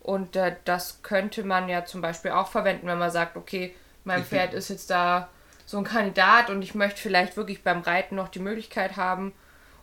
[0.02, 4.24] Und äh, das könnte man ja zum Beispiel auch verwenden, wenn man sagt, okay, mein
[4.24, 5.30] Pferd ist jetzt da
[5.66, 9.34] so ein Kandidat und ich möchte vielleicht wirklich beim Reiten noch die Möglichkeit haben.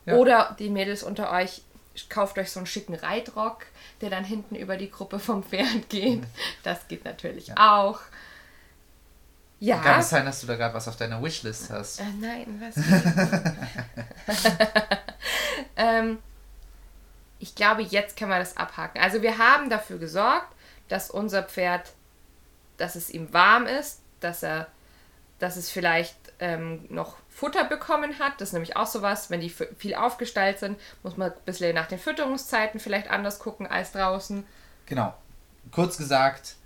[0.05, 0.15] Ja.
[0.15, 1.62] Oder die Mädels unter euch,
[2.09, 3.67] kauft euch so einen schicken Reitrock,
[4.01, 6.25] der dann hinten über die Gruppe vom Pferd geht.
[6.65, 7.55] Das geht natürlich ja.
[7.57, 8.01] auch.
[9.59, 9.79] Ja.
[9.79, 12.01] Kann es sein, dass du da gerade was auf deiner Wishlist hast?
[12.01, 12.77] Äh, nein, was?
[15.77, 16.19] ähm,
[17.38, 19.01] ich glaube, jetzt können wir das abhaken.
[19.01, 20.55] Also wir haben dafür gesorgt,
[20.88, 21.92] dass unser Pferd,
[22.77, 24.69] dass es ihm warm ist, dass er,
[25.38, 28.40] dass es vielleicht ähm, noch Futter bekommen hat.
[28.40, 31.87] Das ist nämlich auch sowas, wenn die viel aufgestaltet sind, muss man ein bisschen nach
[31.87, 34.45] den Fütterungszeiten vielleicht anders gucken als draußen.
[34.87, 35.14] Genau.
[35.73, 36.57] Kurz gesagt,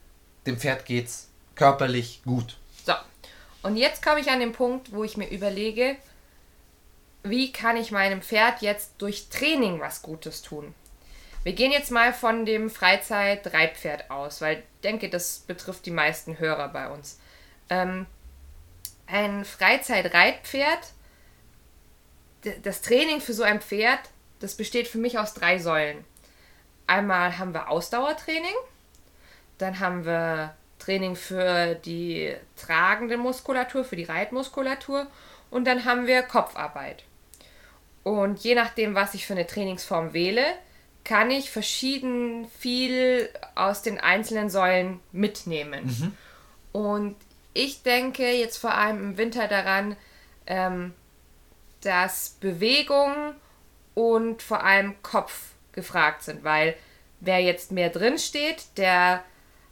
[0.46, 2.56] dem Pferd geht's körperlich gut.
[3.62, 5.96] Und jetzt komme ich an den Punkt, wo ich mir überlege,
[7.22, 10.74] wie kann ich meinem Pferd jetzt durch Training was Gutes tun?
[11.42, 16.38] Wir gehen jetzt mal von dem Freizeit-Reitpferd aus, weil ich denke, das betrifft die meisten
[16.38, 17.18] Hörer bei uns.
[17.70, 18.06] Ähm,
[19.06, 20.92] ein Freizeit-Reitpferd,
[22.62, 24.00] das Training für so ein Pferd,
[24.40, 26.04] das besteht für mich aus drei Säulen.
[26.86, 28.54] Einmal haben wir Ausdauertraining,
[29.58, 35.06] dann haben wir Training für die tragende Muskulatur, für die Reitmuskulatur
[35.50, 37.04] und dann haben wir Kopfarbeit.
[38.02, 40.44] Und je nachdem, was ich für eine Trainingsform wähle,
[41.04, 45.84] kann ich verschieden viel aus den einzelnen Säulen mitnehmen.
[45.86, 46.16] Mhm.
[46.72, 47.16] Und
[47.52, 49.96] ich denke jetzt vor allem im Winter daran,
[50.46, 50.94] ähm,
[51.82, 53.34] dass Bewegung
[53.94, 56.76] und vor allem Kopf gefragt sind, weil
[57.20, 59.22] wer jetzt mehr drin steht, der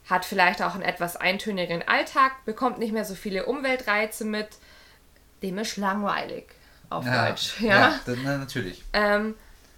[0.09, 4.49] hat vielleicht auch einen etwas eintönigeren Alltag, bekommt nicht mehr so viele Umweltreize mit,
[5.43, 6.47] dem ist langweilig
[6.91, 7.55] auf ja, Deutsch.
[7.61, 8.83] Ja, ja das, na, natürlich.
[8.93, 9.35] Ähm,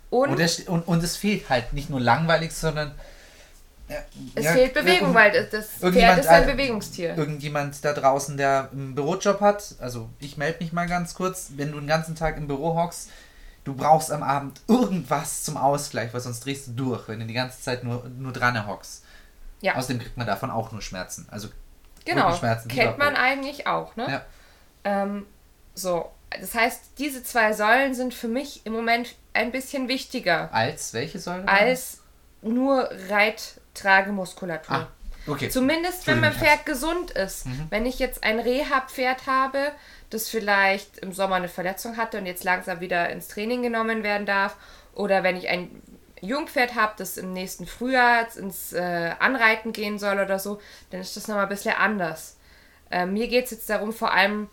[0.08, 2.94] und, und, es, und, und, es fehlt halt nicht nur langweilig, sondern.
[3.88, 3.96] Ja,
[4.36, 7.16] es fehlt Bewegung, weil das, das Pferd ist ein Bewegungstier.
[7.16, 11.72] Irgendjemand da draußen, der einen Bürojob hat, also ich melde mich mal ganz kurz, wenn
[11.72, 13.10] du den ganzen Tag im Büro hockst,
[13.64, 17.34] du brauchst am Abend irgendwas zum Ausgleich, weil sonst drehst du durch, wenn du die
[17.34, 19.02] ganze Zeit nur, nur dran hockst.
[19.60, 19.76] Ja.
[19.76, 21.28] Außerdem kriegt man davon auch nur Schmerzen.
[21.30, 21.48] Also
[22.04, 24.06] genau, kennt man eigentlich auch, ne?
[24.08, 24.24] Ja.
[24.84, 25.26] Ähm,
[25.74, 30.52] so, das heißt, diese zwei Säulen sind für mich im Moment ein bisschen wichtiger.
[30.52, 31.46] Als welche Säule?
[31.48, 32.02] Als
[32.42, 34.74] nur Reittragemuskulatur.
[34.74, 34.88] Ah,
[35.26, 35.48] okay.
[35.48, 37.46] Zumindest wenn mein Pferd gesund ist.
[37.46, 37.66] Mhm.
[37.70, 39.72] Wenn ich jetzt ein Reha-Pferd habe,
[40.08, 44.26] das vielleicht im Sommer eine Verletzung hatte und jetzt langsam wieder ins Training genommen werden
[44.26, 44.56] darf,
[44.94, 45.82] oder wenn ich ein
[46.20, 51.16] Jungpferd habe, das im nächsten Frühjahr ins äh, Anreiten gehen soll oder so, dann ist
[51.16, 52.36] das nochmal ein bisschen anders.
[52.90, 54.48] Äh, mir geht es jetzt darum, vor allem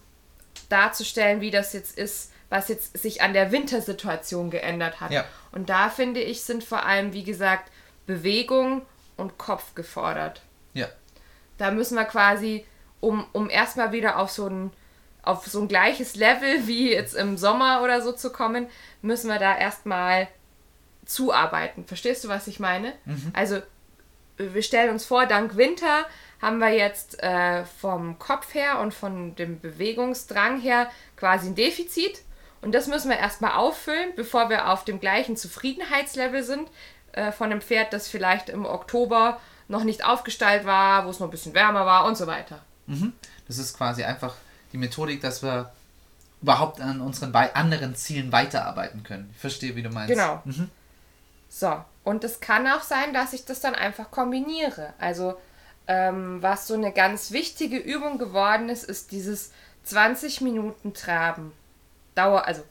[0.69, 5.11] darzustellen, wie das jetzt ist, was jetzt sich an der Wintersituation geändert hat.
[5.11, 5.25] Ja.
[5.51, 7.71] Und da finde ich, sind vor allem, wie gesagt,
[8.05, 8.83] Bewegung
[9.17, 10.41] und Kopf gefordert.
[10.73, 10.87] Ja.
[11.57, 12.65] Da müssen wir quasi,
[13.01, 14.71] um, um erstmal wieder auf so ein
[15.27, 18.67] auf so ein gleiches Level wie jetzt im Sommer oder so zu kommen,
[19.01, 20.29] müssen wir da erstmal
[21.07, 21.85] zuarbeiten.
[21.85, 22.93] Verstehst du, was ich meine?
[23.05, 23.31] Mhm.
[23.33, 23.61] Also,
[24.37, 26.05] wir stellen uns vor, dank Winter
[26.41, 32.21] haben wir jetzt äh, vom Kopf her und von dem Bewegungsdrang her quasi ein Defizit.
[32.61, 36.69] Und das müssen wir erstmal auffüllen, bevor wir auf dem gleichen Zufriedenheitslevel sind
[37.13, 41.27] äh, von einem Pferd, das vielleicht im Oktober noch nicht aufgestallt war, wo es noch
[41.27, 42.61] ein bisschen wärmer war und so weiter.
[42.85, 43.13] Mhm.
[43.47, 44.35] Das ist quasi einfach
[44.71, 45.71] die Methodik, dass wir
[46.41, 49.29] überhaupt an unseren anderen Zielen weiterarbeiten können.
[49.33, 50.13] Ich verstehe, wie du meinst.
[50.13, 50.41] Genau.
[50.45, 50.69] Mhm.
[51.59, 54.93] So, und es kann auch sein, dass ich das dann einfach kombiniere.
[54.99, 55.39] Also,
[55.87, 59.51] ähm, was so eine ganz wichtige Übung geworden ist, ist dieses
[59.85, 61.53] 20 Minuten Traben.
[62.13, 62.61] Dauer, also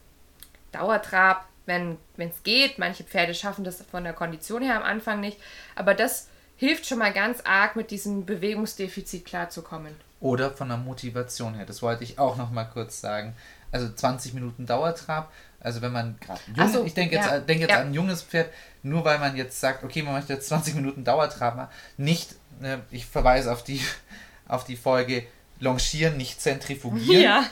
[0.70, 2.78] Dauertrab, wenn es geht.
[2.78, 5.40] Manche Pferde schaffen das von der Kondition her am Anfang nicht.
[5.74, 9.96] Aber das hilft schon mal ganz arg, mit diesem Bewegungsdefizit klarzukommen.
[10.20, 11.66] Oder von der Motivation her.
[11.66, 13.34] Das wollte ich auch noch mal kurz sagen.
[13.72, 15.32] Also 20 Minuten Dauertrab.
[15.60, 17.80] Also wenn man gerade so, ich denke jetzt, ja, denk jetzt ja.
[17.80, 18.50] an ein junges Pferd,
[18.82, 22.82] nur weil man jetzt sagt, okay, man möchte jetzt 20 Minuten Dauertrab machen, nicht, ne,
[22.90, 23.80] ich verweise auf die,
[24.48, 25.26] auf die Folge
[25.58, 27.22] Longieren, nicht zentrifugieren.
[27.22, 27.44] Ja.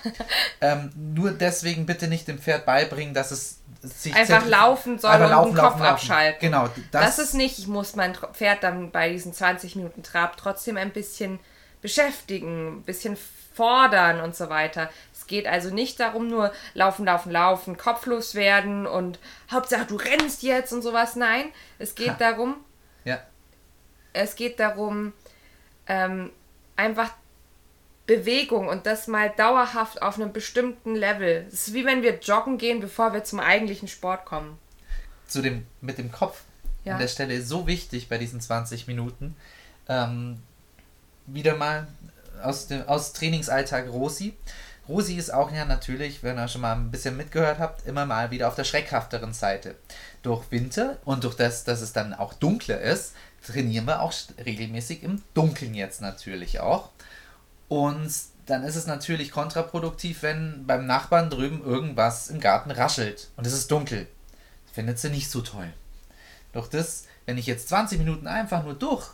[0.61, 5.31] Ähm, nur deswegen bitte nicht dem Pferd beibringen, dass es sich einfach laufen soll und
[5.31, 6.40] laufen, den Kopf laufen, abschalten.
[6.40, 6.69] Genau.
[6.90, 10.77] Das, das ist nicht, ich muss mein Pferd dann bei diesen 20 Minuten Trab trotzdem
[10.77, 11.40] ein bisschen
[11.81, 13.17] beschäftigen, ein bisschen
[13.55, 14.90] fordern und so weiter.
[15.25, 19.19] Es geht also nicht darum, nur laufen, laufen, laufen, kopflos werden und
[19.51, 21.17] Hauptsache du rennst jetzt und sowas.
[21.17, 21.47] Nein,
[21.79, 22.17] es geht ha.
[22.19, 22.57] darum,
[23.07, 23.23] ja.
[24.13, 25.15] es geht darum,
[25.87, 26.31] ähm,
[26.77, 27.11] einfach
[28.07, 31.47] Bewegung und das mal dauerhaft auf einem bestimmten Level.
[31.49, 34.59] Es ist wie wenn wir joggen gehen, bevor wir zum eigentlichen Sport kommen.
[35.27, 36.43] Zu dem, mit dem Kopf
[36.85, 36.93] ja.
[36.93, 39.35] an der Stelle ist so wichtig bei diesen 20 Minuten.
[39.89, 40.43] Ähm,
[41.25, 41.89] wieder mal
[42.43, 44.35] aus dem aus Trainingsalltag Rosi.
[44.88, 48.31] Rosi ist auch ja natürlich, wenn ihr schon mal ein bisschen mitgehört habt, immer mal
[48.31, 49.77] wieder auf der schreckhafteren Seite.
[50.23, 53.14] Durch Winter und durch das, dass es dann auch dunkler ist,
[53.47, 54.12] trainieren wir auch
[54.44, 56.90] regelmäßig im Dunkeln jetzt natürlich auch.
[57.68, 58.12] Und
[58.47, 63.55] dann ist es natürlich kontraproduktiv, wenn beim Nachbarn drüben irgendwas im Garten raschelt und es
[63.55, 64.07] ist dunkel.
[64.73, 65.73] Findet sie nicht so toll.
[66.53, 69.09] Doch das, wenn ich jetzt 20 Minuten einfach nur durch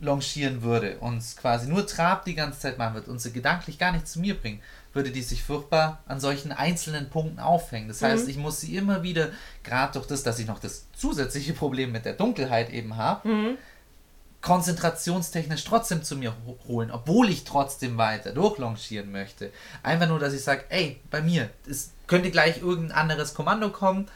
[0.00, 3.92] longieren würde und quasi nur Trab die ganze Zeit machen würde und sie gedanklich gar
[3.92, 4.60] nicht zu mir bringen,
[4.98, 7.86] würde die sich furchtbar an solchen einzelnen Punkten aufhängen.
[7.86, 8.30] Das heißt, mhm.
[8.30, 9.30] ich muss sie immer wieder,
[9.62, 13.58] gerade durch das, dass ich noch das zusätzliche Problem mit der Dunkelheit eben habe, mhm.
[14.42, 16.34] konzentrationstechnisch trotzdem zu mir
[16.66, 19.52] holen, obwohl ich trotzdem weiter durchlongieren möchte.
[19.84, 24.08] Einfach nur, dass ich sage, ey, bei mir, es könnte gleich irgendein anderes Kommando kommen.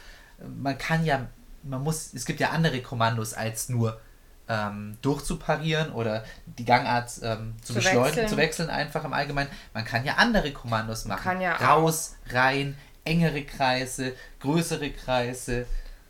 [0.61, 1.29] Man kann ja
[1.65, 4.01] man muss, es gibt ja andere Kommandos als nur
[4.49, 8.29] ähm, durchzuparieren oder die Gangart ähm, zu, zu beschleunigen, wechseln.
[8.29, 9.51] zu wechseln einfach im Allgemeinen.
[9.73, 11.41] Man kann ja andere Kommandos machen.
[11.41, 15.67] Ja Raus, rein, engere Kreise, größere Kreise,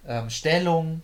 [0.06, 1.02] ähm, Stellung.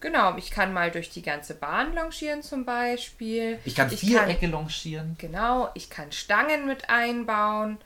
[0.00, 3.58] Genau, ich kann mal durch die ganze Bahn longieren zum Beispiel.
[3.64, 5.16] Ich kann Vierecke longieren.
[5.18, 7.78] Genau, ich kann Stangen mit einbauen.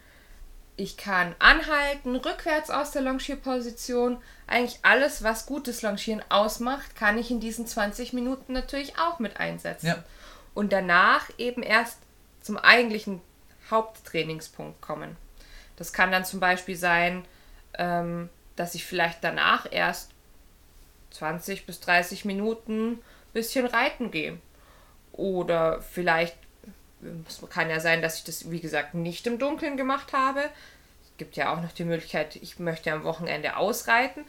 [0.76, 4.18] Ich kann anhalten, rückwärts aus der Longierposition.
[4.46, 9.38] Eigentlich alles, was gutes Longieren ausmacht, kann ich in diesen 20 Minuten natürlich auch mit
[9.38, 9.88] einsetzen.
[9.88, 10.04] Ja.
[10.54, 11.98] Und danach eben erst
[12.40, 13.20] zum eigentlichen
[13.70, 15.16] Haupttrainingspunkt kommen.
[15.76, 17.24] Das kann dann zum Beispiel sein,
[17.78, 20.10] ähm, dass ich vielleicht danach erst
[21.10, 24.38] 20 bis 30 Minuten ein bisschen reiten gehe.
[25.12, 26.36] Oder vielleicht
[27.28, 30.40] es kann ja sein, dass ich das, wie gesagt, nicht im Dunkeln gemacht habe.
[31.04, 34.24] Es gibt ja auch noch die Möglichkeit, ich möchte am Wochenende ausreiten,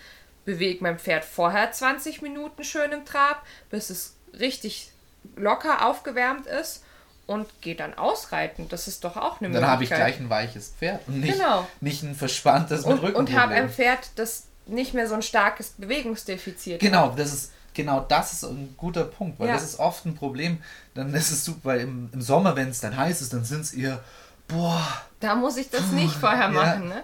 [0.45, 4.91] bewege mein Pferd vorher 20 Minuten schön im Trab, bis es richtig
[5.35, 6.83] locker aufgewärmt ist
[7.25, 8.67] und gehe dann ausreiten.
[8.69, 9.61] Das ist doch auch eine dann Möglichkeit.
[9.61, 11.67] Dann habe ich gleich ein weiches Pferd und nicht, genau.
[11.79, 15.69] nicht ein verspanntes mit Und, und habe ein Pferd, das nicht mehr so ein starkes
[15.77, 17.03] Bewegungsdefizit genau, hat.
[17.11, 19.53] Genau, das ist genau das ist ein guter Punkt, weil ja.
[19.53, 20.61] das ist oft ein Problem.
[20.93, 23.61] Dann ist es super, weil im, im Sommer, wenn es dann heiß ist, dann sind
[23.61, 24.03] es eher,
[24.47, 24.85] boah.
[25.19, 26.95] Da muss ich das nicht vorher machen, ja.
[26.95, 27.03] ne?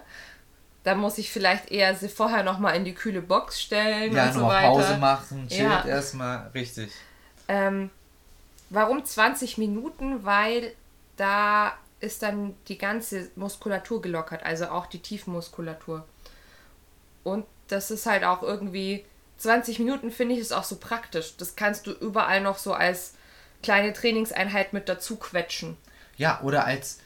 [0.84, 4.34] Da muss ich vielleicht eher sie vorher nochmal in die kühle Box stellen ja, und
[4.34, 4.68] so weiter.
[4.70, 5.86] Pause machen, chillt ja.
[5.86, 6.92] erstmal, richtig.
[7.48, 7.90] Ähm,
[8.70, 10.24] warum 20 Minuten?
[10.24, 10.74] Weil
[11.18, 16.06] da ist dann die ganze Muskulatur gelockert, also auch die Tiefmuskulatur.
[17.24, 19.06] Und das ist halt auch irgendwie
[19.40, 21.36] 20 Minuten finde ich es auch so praktisch.
[21.38, 23.14] Das kannst du überall noch so als
[23.64, 25.78] kleine Trainingseinheit mit dazu quetschen.
[26.18, 27.00] Ja, oder als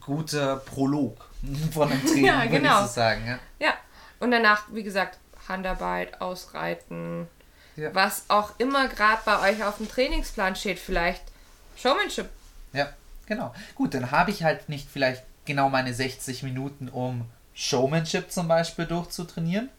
[0.00, 1.28] guter Prolog
[1.72, 2.52] von einem Training, ja, genau.
[2.52, 3.26] würde ich so sagen.
[3.26, 3.38] Ja.
[3.66, 3.74] ja,
[4.20, 7.26] und danach, wie gesagt, Handarbeit, Ausreiten,
[7.76, 7.94] ja.
[7.94, 11.22] was auch immer gerade bei euch auf dem Trainingsplan steht, vielleicht
[11.76, 12.28] Showmanship.
[12.72, 12.92] Ja,
[13.26, 13.54] genau.
[13.74, 18.86] Gut, dann habe ich halt nicht vielleicht genau meine 60 Minuten, um Showmanship zum Beispiel
[18.86, 19.70] durchzutrainieren,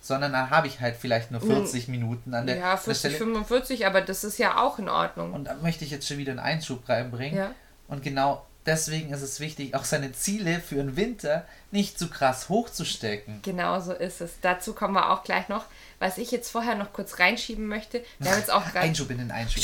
[0.00, 1.92] sondern dann habe ich halt vielleicht nur 40 mhm.
[1.92, 3.16] Minuten an der Ja, 40, Stelle.
[3.16, 5.32] 45, aber das ist ja auch in Ordnung.
[5.32, 7.38] Und da möchte ich jetzt schon wieder einen Einschub reinbringen.
[7.38, 7.54] Ja.
[7.88, 12.48] Und genau deswegen ist es wichtig, auch seine Ziele für den Winter nicht zu krass
[12.48, 13.40] hochzustecken.
[13.42, 14.40] Genau so ist es.
[14.40, 15.64] Dazu kommen wir auch gleich noch.
[15.98, 18.80] Was ich jetzt vorher noch kurz reinschieben möchte, wir haben jetzt auch gerade.
[18.80, 19.62] Einschub in den Einschub.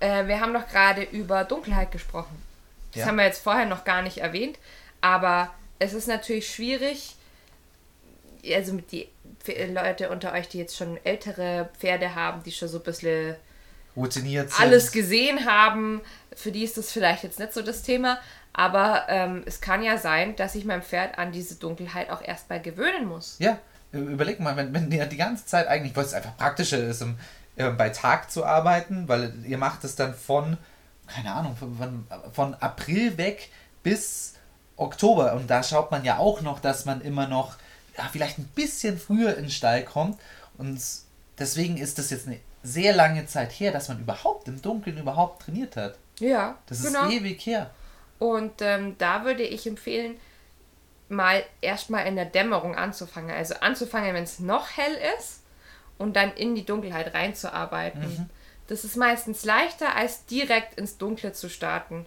[0.00, 2.42] Äh, wir haben noch gerade über Dunkelheit gesprochen.
[2.92, 3.06] Das ja.
[3.06, 4.58] haben wir jetzt vorher noch gar nicht erwähnt,
[5.00, 7.16] aber es ist natürlich schwierig,
[8.44, 9.08] also mit die
[9.46, 13.36] Leute unter euch, die jetzt schon ältere Pferde haben, die schon so ein bisschen
[13.96, 14.60] routiniert sind.
[14.60, 16.00] alles gesehen haben,
[16.34, 18.18] für die ist das vielleicht jetzt nicht so das Thema.
[18.52, 22.60] Aber ähm, es kann ja sein, dass ich mein Pferd an diese Dunkelheit auch erstmal
[22.60, 23.36] gewöhnen muss.
[23.38, 23.58] Ja,
[23.92, 27.16] überleg mal, wenn, wenn ihr die ganze Zeit eigentlich, weil es einfach praktischer ist, um,
[27.56, 30.58] äh, bei Tag zu arbeiten, weil ihr macht es dann von,
[31.06, 33.50] keine Ahnung, von, von April weg
[33.82, 34.34] bis
[34.76, 35.32] Oktober.
[35.34, 37.56] Und da schaut man ja auch noch, dass man immer noch
[37.96, 40.18] ja, vielleicht ein bisschen früher in den Stall kommt.
[40.58, 40.80] Und
[41.38, 45.42] deswegen ist das jetzt eine sehr lange Zeit her, dass man überhaupt im Dunkeln überhaupt
[45.42, 45.98] trainiert hat.
[46.20, 46.58] Ja.
[46.66, 47.06] Das genau.
[47.06, 47.70] ist ewig her.
[48.18, 50.16] Und ähm, da würde ich empfehlen,
[51.08, 53.30] mal erstmal in der Dämmerung anzufangen.
[53.30, 55.42] Also anzufangen, wenn es noch hell ist
[55.98, 58.02] und dann in die Dunkelheit reinzuarbeiten.
[58.02, 58.30] Mhm.
[58.68, 62.06] Das ist meistens leichter, als direkt ins Dunkle zu starten.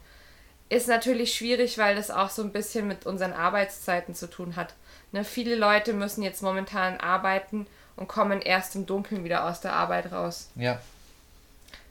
[0.70, 4.74] Ist natürlich schwierig, weil das auch so ein bisschen mit unseren Arbeitszeiten zu tun hat.
[5.16, 9.72] Ne, viele Leute müssen jetzt momentan arbeiten und kommen erst im Dunkeln wieder aus der
[9.72, 10.50] Arbeit raus.
[10.56, 10.78] Ja.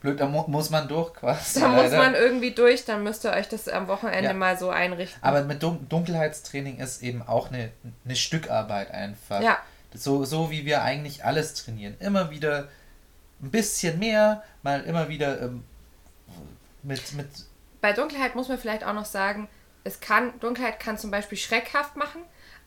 [0.03, 1.59] blöd, da mu muss man durch quasi.
[1.59, 1.97] Da muss leider.
[1.97, 4.35] man irgendwie durch, dann müsst ihr euch das am Wochenende Ja.
[4.35, 5.19] mal so einrichten.
[5.23, 7.71] Aber mit Dun Dunkelheitstraining ist eben auch eine,
[8.05, 9.41] eine Stückarbeit einfach.
[9.41, 9.57] Ja.
[9.95, 11.97] So, so wie wir eigentlich alles trainieren.
[12.01, 12.69] Immer wieder
[13.41, 15.65] ein bisschen mehr, mal immer wieder ähm,
[16.83, 17.29] mit, mit
[17.81, 19.49] Bei Dunkelheit muss man vielleicht auch noch sagen,
[19.83, 22.21] es kann, Dunkelheit kann zum Beispiel schreckhaft machen,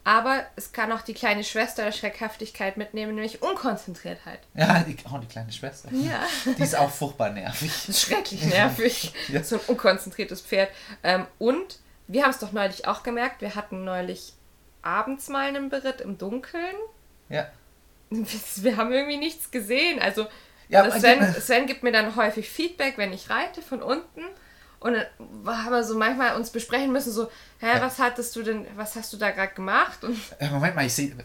[0.07, 4.39] aber es kann auch die kleine Schwester der Schreckhaftigkeit mitnehmen, nämlich Unkonzentriertheit.
[4.53, 5.89] ja, die, oh, die kleine Schwester.
[5.91, 6.25] Ja.
[6.45, 7.73] Die ist auch furchtbar nervig.
[7.93, 9.11] Schrecklich nervig.
[9.27, 9.43] Ja.
[9.43, 10.69] So ein unkonzentriertes Pferd.
[11.03, 14.31] Ähm, und wir haben es doch neulich auch gemerkt, wir hatten neulich
[14.81, 16.77] abends mal einen Beritt im Dunkeln.
[17.27, 17.49] Ja.
[18.55, 19.99] Wir haben irgendwie nichts gesehen.
[19.99, 20.25] Also
[20.69, 24.21] Ja, Sven, Sven gibt mir dann häufig Feedback, wenn ich reite von unten.
[24.79, 25.05] Und dann
[25.47, 29.11] haben wir so manchmal uns besprechen müssen, so, hä, was hattest du denn, was hast
[29.11, 30.03] du da gerade gemacht?
[30.03, 31.15] Und Äh, Moment mal, ich sehe.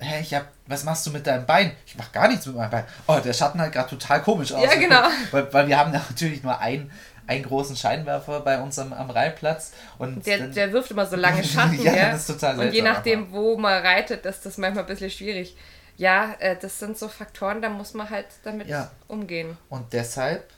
[0.00, 0.46] Hä, ich hab.
[0.66, 1.72] Was machst du mit deinem Bein?
[1.84, 2.84] Ich mach gar nichts mit meinem Bein.
[3.06, 4.64] Oh, der Schatten hat gerade total komisch aus.
[4.64, 5.02] Ja, genau.
[5.30, 6.90] Weil, weil wir haben natürlich nur einen,
[7.26, 9.72] einen großen Scheinwerfer bei uns am, am Reitplatz.
[9.98, 12.70] Und der, dann- der wirft immer so lange Schatten, Ja, das ist total Und je
[12.80, 15.54] seltsam, nachdem, wo man reitet, ist das manchmal ein bisschen schwierig.
[15.98, 18.90] Ja, äh, das sind so Faktoren, da muss man halt damit Ja.
[19.08, 19.58] umgehen.
[19.68, 20.48] Und deshalb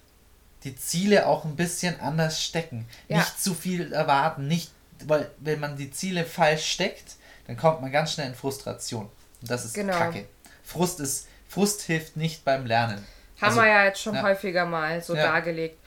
[0.65, 2.87] die Ziele auch ein bisschen anders stecken.
[3.09, 3.19] Ja.
[3.19, 4.71] Nicht zu viel erwarten, nicht,
[5.07, 9.11] weil wenn man die Ziele falsch steckt, dann kommt man ganz schnell in Frustration.
[9.43, 9.97] Und das ist Genau.
[9.97, 10.27] Kacke.
[10.65, 12.97] Frust ist, Frust hilft nicht beim Lernen.
[13.41, 14.23] Haben Also, wir ja jetzt schon ja.
[14.23, 15.25] häufiger mal so Ja.
[15.25, 15.79] dargelegt.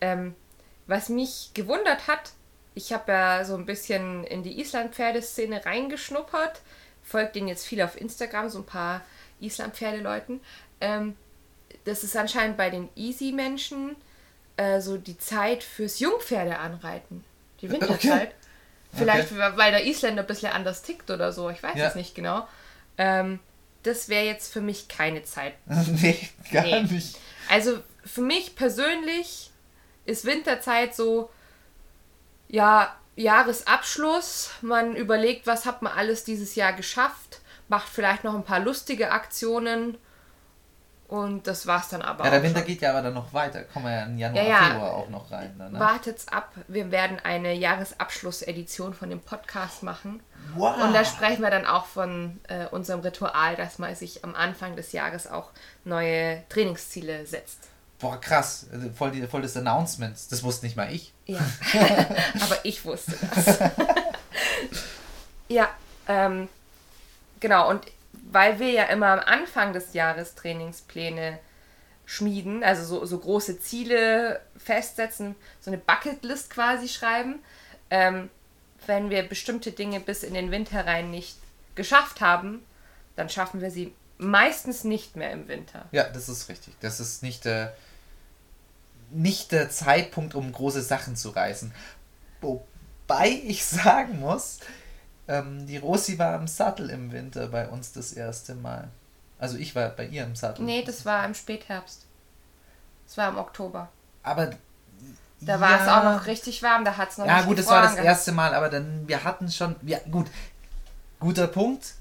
[0.00, 0.34] Ähm,
[0.86, 2.32] was mich gewundert hat,
[2.74, 6.60] ich habe ja so ein bisschen in die Island-Pferdeszene reingeschnuppert,
[7.02, 9.00] folgt denen jetzt viel auf Instagram, so ein paar
[9.40, 10.40] Island-Pferdeleuten.
[10.82, 11.16] Ähm,
[11.84, 13.96] das ist anscheinend bei den Easy-Menschen
[14.56, 17.24] äh, so die Zeit fürs Jungpferdeanreiten.
[17.60, 18.32] Die Winterzeit.
[18.94, 21.88] Vielleicht, weil der Isländer ein bisschen anders tickt oder so, ich weiß Ja.
[21.88, 22.46] es nicht genau.
[22.96, 23.40] Ähm,
[23.82, 26.82] das wäre jetzt für mich keine Zeit nee, gar Nee.
[26.82, 27.18] nicht.
[27.50, 29.50] also für mich persönlich
[30.06, 31.30] ist Winterzeit so,
[32.48, 34.50] ja, Jahresabschluss.
[34.62, 39.10] Man überlegt, was hat man alles dieses Jahr geschafft, macht vielleicht noch ein paar lustige
[39.10, 39.98] Aktionen
[41.08, 42.66] und das war's dann aber Ja, der Winter schon.
[42.66, 43.62] geht ja aber dann noch weiter.
[43.64, 44.58] Kommen wir ja im Januar, Ja, ja.
[44.70, 45.54] Februar auch noch rein.
[45.58, 45.78] Dann, ne?
[45.78, 50.20] Wartet's ab, wir werden eine Jahresabschlussedition von dem Podcast machen.
[50.54, 50.82] Wow.
[50.82, 54.76] Und da sprechen wir dann auch von äh, unserem Ritual, dass man sich am Anfang
[54.76, 55.50] des Jahres auch
[55.84, 57.68] neue Trainingsziele setzt.
[57.98, 58.66] Boah, krass.
[58.72, 60.16] Also Voll, die, voll das Announcement.
[60.30, 61.12] Das wusste nicht mal ich.
[61.26, 61.38] Ja,
[62.40, 63.58] aber ich wusste das.
[65.48, 65.68] ja,
[66.08, 66.48] ähm,
[67.40, 67.70] genau.
[67.70, 67.86] Und
[68.30, 71.38] weil wir ja immer am Anfang des Jahres Trainingspläne
[72.04, 77.40] schmieden, also so, so große Ziele festsetzen, so eine Bucketlist quasi schreiben,
[77.90, 78.30] ähm,
[78.86, 81.36] wenn wir bestimmte Dinge bis in den Winter rein nicht
[81.74, 82.64] geschafft haben,
[83.16, 85.86] dann schaffen wir sie meistens nicht mehr im Winter.
[85.92, 86.74] Ja, das ist richtig.
[86.80, 87.76] Das ist nicht der,
[89.10, 91.72] nicht der Zeitpunkt, um große Sachen zu reißen.
[92.40, 94.60] Wobei ich sagen muss,
[95.28, 98.88] ähm, die Rosi war im Sattel im Winter bei uns das erste Mal.
[99.38, 100.64] Also ich war bei ihr im Sattel.
[100.64, 102.06] Nee, das war im Spätherbst.
[103.06, 103.88] Das war im Oktober.
[104.22, 104.50] Aber
[105.40, 107.82] Da war es auch noch richtig warm, da hat es noch Ja, gut, das war
[107.82, 108.06] das gehabt.
[108.06, 110.26] erste Mal, aber dann, wir hatten schon, ja, gut,
[111.20, 111.94] guter Punkt.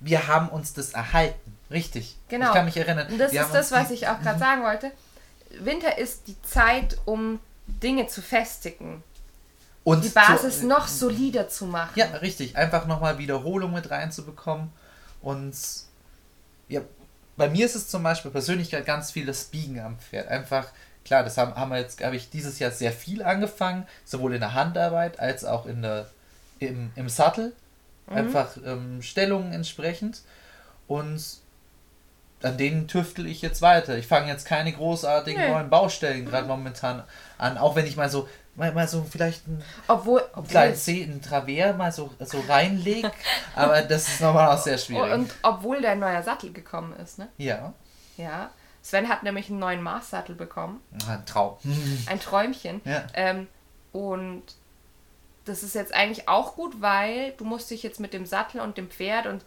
[0.00, 1.56] Wir haben uns das erhalten.
[1.70, 2.16] Richtig.
[2.28, 2.46] Genau.
[2.48, 3.06] Ich kann mich erinnern.
[3.12, 4.90] Und das wir ist das, was ich auch gerade sagen wollte.
[5.60, 9.04] Winter ist die Zeit, um Dinge zu festigen.
[9.84, 11.92] Und Die Basis zu- noch solider zu machen.
[11.96, 12.56] Ja, richtig.
[12.56, 14.72] Einfach nochmal Wiederholung mit reinzubekommen.
[15.22, 15.54] Und
[16.68, 16.80] ja,
[17.36, 20.28] bei mir ist es zum Beispiel persönlich ganz viel das Biegen am Pferd.
[20.28, 20.66] Einfach,
[21.04, 24.40] klar, das haben, haben wir jetzt, habe ich dieses Jahr sehr viel angefangen, sowohl in
[24.40, 26.10] der Handarbeit als auch in der,
[26.58, 27.52] im, im Sattel.
[28.06, 30.22] Einfach ähm, Stellungen entsprechend.
[30.88, 31.22] Und
[32.42, 33.96] an denen tüftel ich jetzt weiter.
[33.98, 35.48] Ich fange jetzt keine großartigen Nee.
[35.50, 37.04] neuen Baustellen gerade momentan
[37.38, 41.04] an, auch wenn ich mal so, mal, mal so vielleicht ein Obwohl, obwohl kleinen Zeh,
[41.04, 43.06] einen Travers mal so, so reinleg,
[43.54, 45.12] aber das ist nochmal auch sehr schwierig.
[45.12, 47.28] und obwohl dein neuer Sattel gekommen ist, ne?
[47.38, 47.72] ja,
[48.16, 48.50] Ja.
[48.82, 50.80] Sven hat nämlich einen neuen Maßsattel bekommen.
[51.06, 51.58] ein Traum.
[52.06, 52.80] Ein Träumchen.
[52.86, 53.04] Ja.
[53.12, 53.46] Ähm,
[53.92, 54.42] und
[55.44, 58.78] das ist jetzt eigentlich auch gut, weil du musst dich jetzt mit dem Sattel und
[58.78, 59.44] dem Pferd und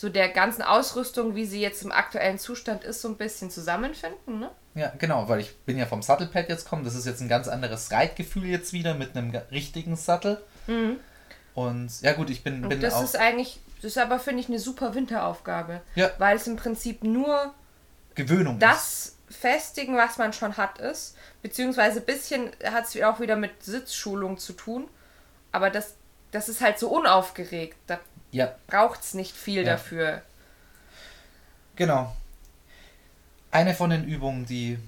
[0.00, 4.38] so der ganzen Ausrüstung, wie sie jetzt im aktuellen Zustand ist, so ein bisschen zusammenfinden,
[4.38, 4.50] ne?
[4.74, 6.84] Ja, genau, weil ich bin ja vom Sattelpad jetzt gekommen.
[6.84, 10.40] Das ist jetzt ein ganz anderes Reitgefühl jetzt wieder mit einem richtigen Sattel.
[11.52, 14.40] Und ja gut, ich bin, Und bin das auch ist eigentlich, das ist aber, finde
[14.40, 15.82] ich, eine super Winteraufgabe.
[15.96, 16.10] Ja.
[16.16, 17.52] Weil es im Prinzip nur
[18.14, 18.54] Gewöhnung.
[18.54, 18.62] ist.
[18.62, 21.14] das festigen, was man schon hat, ist.
[21.42, 24.88] Beziehungsweise ein bisschen hat es auch wieder mit Sitzschulung zu tun.
[25.52, 25.96] Aber das,
[26.30, 27.76] das ist halt so unaufgeregt.
[27.86, 27.98] Da
[28.32, 29.72] Ja, braucht es nicht viel Ja.
[29.72, 30.22] dafür.
[31.76, 32.14] genau.
[33.52, 34.78] Eine von den Übungen, die,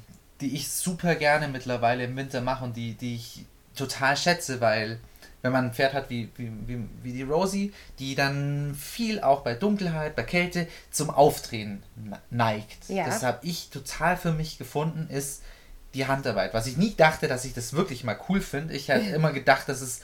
[0.40, 5.00] die ich super gerne mittlerweile im Winter mache und die, die ich total schätze, weil
[5.40, 9.40] wenn man ein Pferd hat wie, wie, wie, wie die Rosie, die dann viel auch
[9.40, 11.82] bei Dunkelheit, bei Kälte zum Aufdrehen
[12.30, 12.88] neigt.
[12.88, 13.06] Ja.
[13.06, 15.42] Das habe ich total für mich gefunden, ist
[15.94, 16.54] die Handarbeit.
[16.54, 18.74] Was ich nie dachte, dass ich das wirklich mal cool finde.
[18.74, 20.02] Ich habe immer gedacht, das ist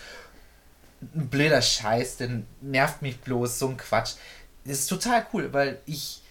[1.01, 4.15] ein blöder Scheiß, denn nervt mich bloß, so ein Quatsch.
[4.65, 6.23] Das ist total cool, weil ich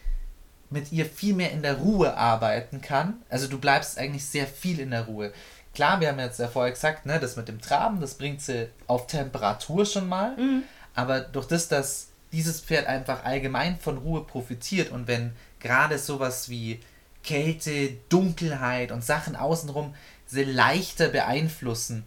[0.70, 3.22] mit ihr viel mehr in der Ruhe arbeiten kann.
[3.30, 5.32] Also du bleibst eigentlich sehr viel in der Ruhe.
[5.74, 8.68] Klar, wir haben jetzt ja vorher gesagt, ne, das mit dem Traben, das bringt sie
[8.88, 10.36] auf Temperatur schon mal.
[10.36, 10.64] Mhm.
[10.94, 16.50] Aber durch das, dass dieses Pferd einfach allgemein von Ruhe profitiert und wenn gerade sowas
[16.50, 16.82] wie
[17.24, 19.94] Kälte, Dunkelheit und Sachen außenrum
[20.26, 22.04] sie leichter beeinflussen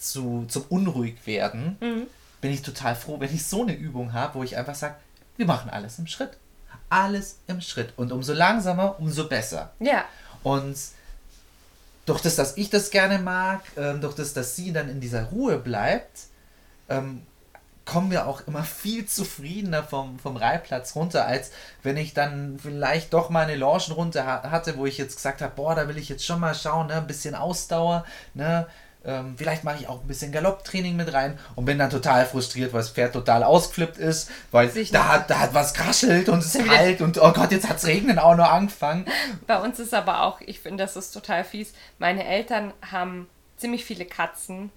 [0.00, 2.06] zu, zum unruhig werden, mhm.
[2.40, 4.96] bin ich total froh, wenn ich so eine Übung habe, wo ich einfach sage,
[5.36, 6.36] wir machen alles im Schritt.
[6.88, 7.92] Alles im Schritt.
[7.96, 9.72] Und umso langsamer, umso besser.
[9.78, 10.04] Ja.
[10.42, 10.76] Und
[12.06, 15.24] durch das, dass ich das gerne mag, ähm, durch das, dass sie dann in dieser
[15.24, 16.26] Ruhe bleibt,
[16.88, 17.22] ähm,
[17.84, 21.50] kommen wir auch immer viel zufriedener vom, vom Reihplatz runter, als
[21.82, 25.74] wenn ich dann vielleicht doch mal eine runter hatte, wo ich jetzt gesagt habe, boah,
[25.74, 28.66] da will ich jetzt schon mal schauen, ne, ein bisschen Ausdauer, ne,
[29.02, 32.72] ähm, vielleicht mache ich auch ein bisschen Galopptraining mit rein und bin dann total frustriert,
[32.72, 36.54] weil das Pferd total ausgeflippt ist, weil da hat, da hat was kraschelt und es
[36.54, 39.06] ist kalt und oh Gott, jetzt hat es regnen auch noch angefangen.
[39.46, 41.72] Bei uns ist aber auch, ich finde, das ist total fies.
[41.98, 43.26] Meine Eltern haben
[43.56, 44.70] ziemlich viele Katzen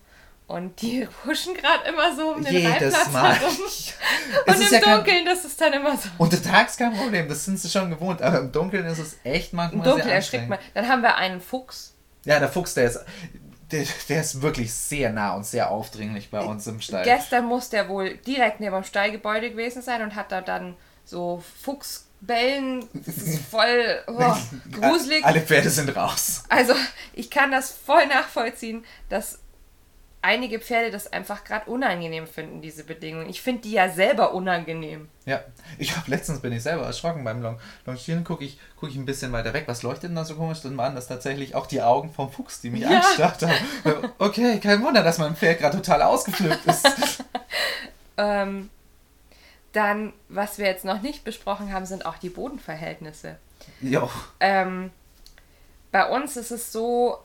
[0.48, 3.36] und die huschen gerade immer so um den Jedes Reitplatz Mal.
[3.36, 3.56] herum.
[4.48, 5.26] und im ja Dunkeln, kein...
[5.26, 6.08] das ist dann immer so.
[6.18, 9.80] Untertags kein Problem, das sind sie schon gewohnt, aber im Dunkeln ist es echt manchmal
[9.80, 10.60] Im Dunkeln sehr erschrickt man.
[10.74, 11.94] Dann haben wir einen Fuchs.
[12.26, 13.02] Ja, der Fuchs, der ist
[13.74, 17.04] der, der, ist wirklich sehr nah und sehr aufdringlich bei uns im Stall.
[17.04, 21.44] Gestern muss der wohl direkt neben dem Stallgebäude gewesen sein und hat da dann so
[21.62, 22.88] Fuchsbellen.
[22.94, 24.36] Das ist voll oh,
[24.72, 25.26] gruselig.
[25.26, 26.44] Alle Pferde sind raus.
[26.50, 26.74] Also,
[27.14, 29.40] ich kann das voll nachvollziehen, dass
[30.24, 33.30] einige Pferde das einfach gerade unangenehm finden, diese Bedingungen.
[33.30, 35.10] Ich finde die ja selber unangenehm.
[35.26, 35.44] Ja,
[35.78, 39.06] ich habe letztens bin ich selber erschrocken beim Long Longieren, gucke ich, guck ich ein
[39.06, 39.66] bisschen weiter weg.
[39.68, 40.62] Was leuchtet denn da so komisch?
[40.62, 42.90] Dann waren das tatsächlich auch die Augen vom Fuchs, die mich ja.
[42.90, 44.12] anstarrt haben.
[44.18, 46.88] Okay, kein Wunder, dass mein Pferd gerade total ausgeflippt ist.
[48.18, 48.70] ähm,
[49.74, 53.38] dann, was wir jetzt noch nicht besprochen haben, sind auch die Bodenverhältnisse.
[53.82, 54.10] Ja.
[54.40, 54.92] Ähm,
[55.92, 57.20] bei uns ist es so,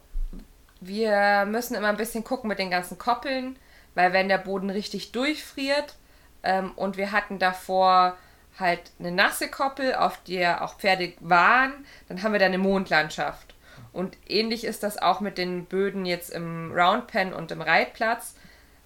[0.80, 3.56] wir müssen immer ein bisschen gucken mit den ganzen Koppeln,
[3.94, 5.96] weil wenn der Boden richtig durchfriert
[6.42, 8.16] ähm, und wir hatten davor
[8.58, 11.72] halt eine nasse Koppel, auf der auch Pferde waren,
[12.08, 13.54] dann haben wir da eine Mondlandschaft.
[13.92, 18.34] Und ähnlich ist das auch mit den Böden jetzt im Roundpen und im Reitplatz.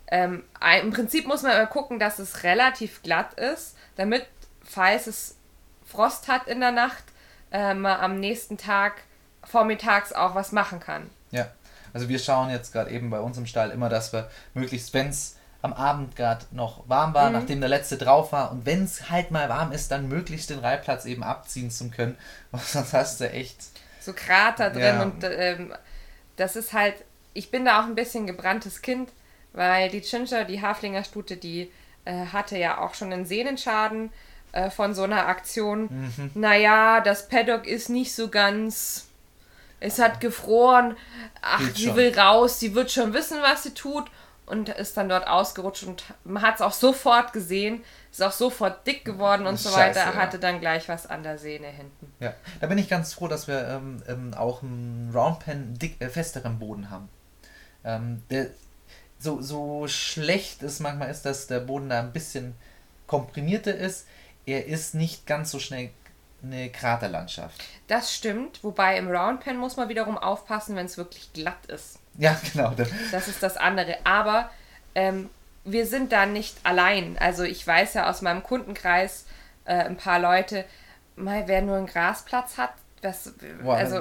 [0.08, 0.44] Ähm,
[0.82, 4.26] Im Prinzip muss man immer gucken, dass es relativ glatt ist, damit,
[4.62, 5.36] falls es
[5.86, 7.04] Frost hat in der Nacht,
[7.50, 9.02] äh, man am nächsten Tag
[9.44, 11.10] vormittags auch was machen kann.
[11.30, 11.48] Ja.
[11.92, 15.08] Also wir schauen jetzt gerade eben bei uns im Stall immer, dass wir möglichst, wenn
[15.08, 17.34] es am Abend gerade noch warm war, mhm.
[17.34, 20.58] nachdem der letzte drauf war und wenn es halt mal warm ist, dann möglichst den
[20.58, 22.16] Reihplatz eben abziehen zu können.
[22.52, 23.56] Sonst hast du echt
[24.00, 25.02] so Krater drin ja.
[25.02, 25.72] und ähm,
[26.36, 26.96] das ist halt,
[27.34, 29.10] ich bin da auch ein bisschen gebranntes Kind,
[29.52, 31.70] weil die Ginger, die Haflingerstute, die
[32.04, 34.10] äh, hatte ja auch schon einen Sehnenschaden
[34.50, 35.82] äh, von so einer Aktion.
[35.82, 36.30] Mhm.
[36.34, 39.06] Naja, das Paddock ist nicht so ganz
[39.82, 40.96] es hat gefroren,
[41.40, 41.96] ach, Geht sie schon.
[41.96, 44.10] will raus, sie wird schon wissen, was sie tut
[44.46, 48.86] und ist dann dort ausgerutscht und man hat es auch sofort gesehen, ist auch sofort
[48.86, 50.16] dick geworden und so Scheiße, weiter, ja.
[50.16, 52.12] hatte dann gleich was an der Sehne hinten.
[52.20, 56.08] Ja, da bin ich ganz froh, dass wir ähm, ähm, auch einen Roundpen dick, äh,
[56.08, 57.08] festeren Boden haben.
[57.84, 58.48] Ähm, der
[59.18, 62.54] so, so schlecht es manchmal ist, dass der Boden da ein bisschen
[63.06, 64.06] komprimierter ist,
[64.46, 65.90] er ist nicht ganz so schnell
[66.42, 67.62] eine Kraterlandschaft.
[67.92, 71.98] Das stimmt, wobei im Roundpen muss man wiederum aufpassen, wenn es wirklich glatt ist.
[72.16, 72.72] Ja, genau.
[73.10, 73.98] Das ist das andere.
[74.04, 74.48] Aber
[74.94, 75.28] ähm,
[75.66, 77.18] wir sind da nicht allein.
[77.20, 79.26] Also ich weiß ja aus meinem Kundenkreis
[79.66, 80.64] äh, ein paar Leute,
[81.16, 82.72] mal wer nur einen Grasplatz hat,
[83.02, 83.34] das,
[83.66, 83.96] also,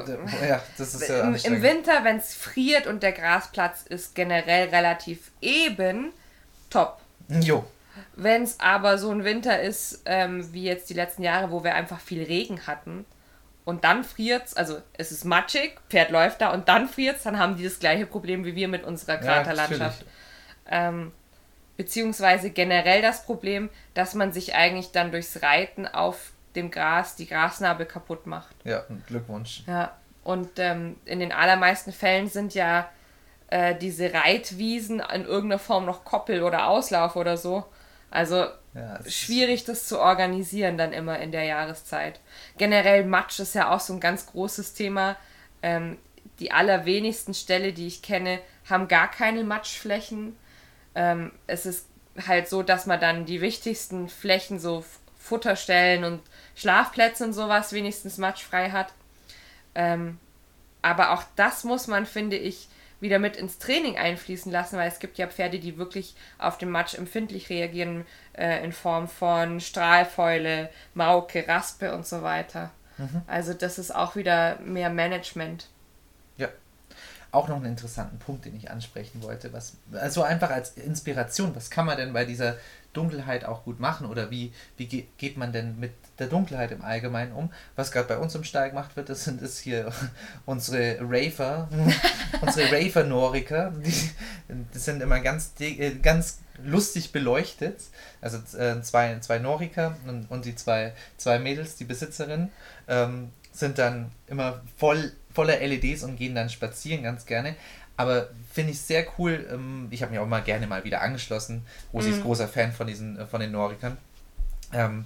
[0.47, 4.69] ja, das ist ja im, im Winter, wenn es friert und der Grasplatz ist generell
[4.69, 6.13] relativ eben,
[6.69, 7.01] top.
[7.27, 7.65] Jo.
[8.15, 11.75] Wenn es aber so ein Winter ist, ähm, wie jetzt die letzten Jahre, wo wir
[11.75, 13.05] einfach viel Regen hatten
[13.71, 17.55] und dann friert's, also es ist matschig, Pferd läuft da und dann friert's, dann haben
[17.55, 20.03] die das gleiche Problem wie wir mit unserer Kraterlandschaft.
[20.69, 21.13] Ja, ähm,
[21.77, 27.27] beziehungsweise generell das Problem, dass man sich eigentlich dann durchs Reiten auf dem Gras die
[27.27, 28.53] Grasnarbe kaputt macht.
[28.65, 29.63] Ja, Glückwunsch.
[29.67, 29.95] Ja,
[30.25, 32.89] und ähm, in den allermeisten Fällen sind ja
[33.47, 37.63] äh, diese Reitwiesen in irgendeiner Form noch Koppel oder Auslauf oder so.
[38.11, 38.45] Also
[38.75, 42.19] ja, schwierig, das zu organisieren dann immer in der Jahreszeit.
[42.57, 45.17] Generell Matsch ist ja auch so ein ganz großes Thema.
[45.63, 45.97] Ähm,
[46.39, 48.39] Die allerwenigsten Ställe, die ich kenne,
[48.69, 50.35] haben gar keine Matschflächen.
[50.95, 51.87] Ähm, es ist
[52.27, 54.83] halt so, dass man dann die wichtigsten Flächen, so
[55.17, 56.21] Futterstellen und
[56.55, 58.91] Schlafplätze und sowas, wenigstens matschfrei hat.
[59.75, 60.19] Ähm,
[60.81, 62.67] aber auch das muss man, finde ich,
[63.01, 66.69] wieder mit ins Training einfließen lassen, weil es gibt ja Pferde, die wirklich auf den
[66.69, 72.71] Matsch empfindlich reagieren, äh, in Form von Strahlfäule, Mauke, Raspe und so weiter.
[72.97, 73.23] Mhm.
[73.27, 75.67] Also das ist auch wieder mehr Management.
[77.31, 79.53] Auch noch einen interessanten Punkt, den ich ansprechen wollte.
[79.53, 82.57] Was, also einfach als Inspiration, was kann man denn bei dieser
[82.93, 87.31] Dunkelheit auch gut machen oder wie, wie geht man denn mit der Dunkelheit im Allgemeinen
[87.31, 87.51] um?
[87.75, 89.91] Was gerade bei uns im Stall gemacht wird, das sind es hier
[90.45, 91.69] unsere Raver,
[92.41, 97.79] unsere Raver-Noriker, die, sind immer ganz, äh, ganz lustig beleuchtet.
[98.19, 102.51] Also äh, zwei, zwei Noriker und, und die zwei, zwei Mädels, die Besitzerinnen,
[102.87, 107.55] ähm, sind dann immer voll voller LEDs und gehen dann spazieren ganz gerne.
[107.97, 109.47] Aber finde ich sehr cool.
[109.51, 111.65] Ähm, ich habe mich auch mal gerne mal wieder angeschlossen.
[111.93, 112.15] Rosi mhm.
[112.15, 113.97] ist großer Fan von diesen, äh, von den Norikern.
[114.73, 115.05] Ähm,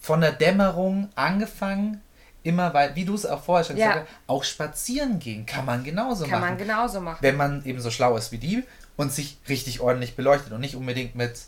[0.00, 2.00] von der Dämmerung angefangen,
[2.42, 3.88] immer weil, wie du es auch vorher schon ja.
[3.88, 6.40] gesagt hast, auch spazieren gehen kann man genauso kann machen.
[6.40, 7.18] Kann man genauso machen.
[7.20, 8.64] Wenn man eben so schlau ist wie die
[8.96, 11.42] und sich richtig ordentlich beleuchtet und nicht unbedingt mit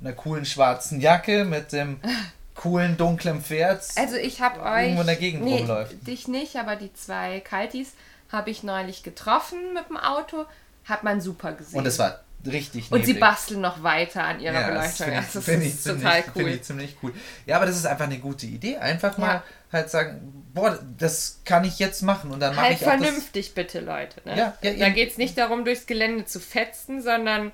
[0.00, 2.00] einer coolen schwarzen Jacke, mit dem
[2.60, 3.82] coolen dunklen Pferd.
[3.96, 6.06] Also ich habe euch irgendwo in der Gegend nee, rumläuft.
[6.06, 7.92] Dich nicht, aber die zwei Kaltis
[8.30, 10.44] habe ich neulich getroffen mit dem Auto.
[10.84, 11.78] Hat man super gesehen.
[11.78, 15.06] Und es war richtig Und sie basteln noch weiter an ihrer ja, Beleuchtung.
[15.10, 16.32] Das, das ist ziemlich, total cool.
[16.34, 17.14] Finde ich ziemlich cool.
[17.46, 18.76] Ja, aber das ist einfach eine gute Idee.
[18.76, 19.42] Einfach mal ja.
[19.72, 23.54] halt sagen, boah, das kann ich jetzt machen und dann mache halt ich vernünftig das.
[23.54, 24.20] bitte, Leute.
[24.26, 24.36] Ne?
[24.36, 27.52] Ja, ja, da geht es nicht darum, durchs Gelände zu fetzen, sondern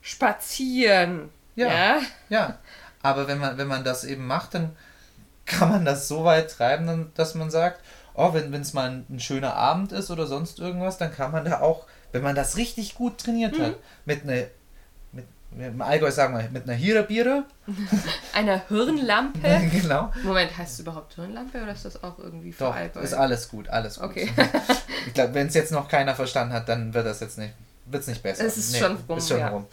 [0.00, 1.28] spazieren.
[1.54, 2.00] Ja, ja.
[2.28, 2.58] ja.
[3.02, 4.76] Aber wenn man, wenn man das eben macht, dann
[5.46, 7.80] kann man das so weit treiben, dass man sagt,
[8.14, 11.44] oh, wenn es mal ein, ein, schöner Abend ist oder sonst irgendwas, dann kann man
[11.44, 13.62] da auch, wenn man das richtig gut trainiert mhm.
[13.62, 13.74] hat,
[14.04, 14.44] mit einer
[15.56, 17.44] im Allgäu sagen wir, mit einer Hirabiere.
[18.34, 19.40] Einer Hirnlampe?
[19.72, 20.12] genau.
[20.22, 23.00] Moment, heißt es überhaupt Hirnlampe oder ist das auch irgendwie für Doch, Allgäu?
[23.00, 24.10] ist alles gut, alles gut.
[24.10, 24.30] Okay.
[25.06, 27.54] ich glaube, wenn es jetzt noch keiner verstanden hat, dann wird das jetzt nicht,
[27.86, 28.44] wird's nicht besser.
[28.44, 29.18] Es ist nee, schon rum.
[29.18, 29.48] Ist schon ja.
[29.48, 29.66] rum.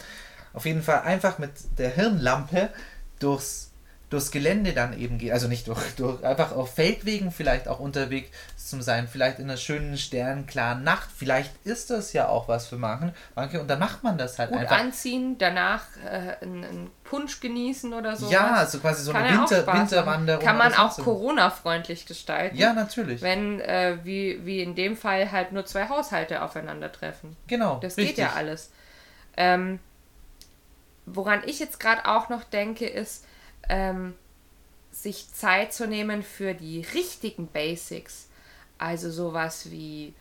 [0.54, 2.70] Auf jeden Fall einfach mit der Hirnlampe
[3.18, 3.72] durchs
[4.10, 8.30] durchs Gelände dann eben geht, also nicht durch, durch einfach auf Feldwegen vielleicht auch unterwegs
[8.56, 12.76] zu sein, vielleicht in einer schönen sternklaren Nacht, vielleicht ist das ja auch was für
[12.76, 14.78] manche, manche und dann macht man das halt Gut einfach.
[14.78, 18.30] anziehen, danach äh, einen Punsch genießen oder so.
[18.30, 20.44] Ja, also quasi so Kann eine Winter, Winterwanderung.
[20.44, 22.56] Kann man auch Corona-freundlich gestalten.
[22.56, 23.22] Ja, natürlich.
[23.22, 27.36] Wenn, äh, wie, wie in dem Fall, halt nur zwei Haushalte aufeinandertreffen.
[27.46, 27.78] Genau.
[27.80, 28.16] Das richtig.
[28.16, 28.70] geht ja alles.
[29.36, 29.78] Ähm,
[31.06, 33.24] woran ich jetzt gerade auch noch denke, ist,
[33.68, 34.14] ähm,
[34.90, 38.28] sich Zeit zu nehmen für die richtigen Basics.
[38.78, 40.14] Also sowas wie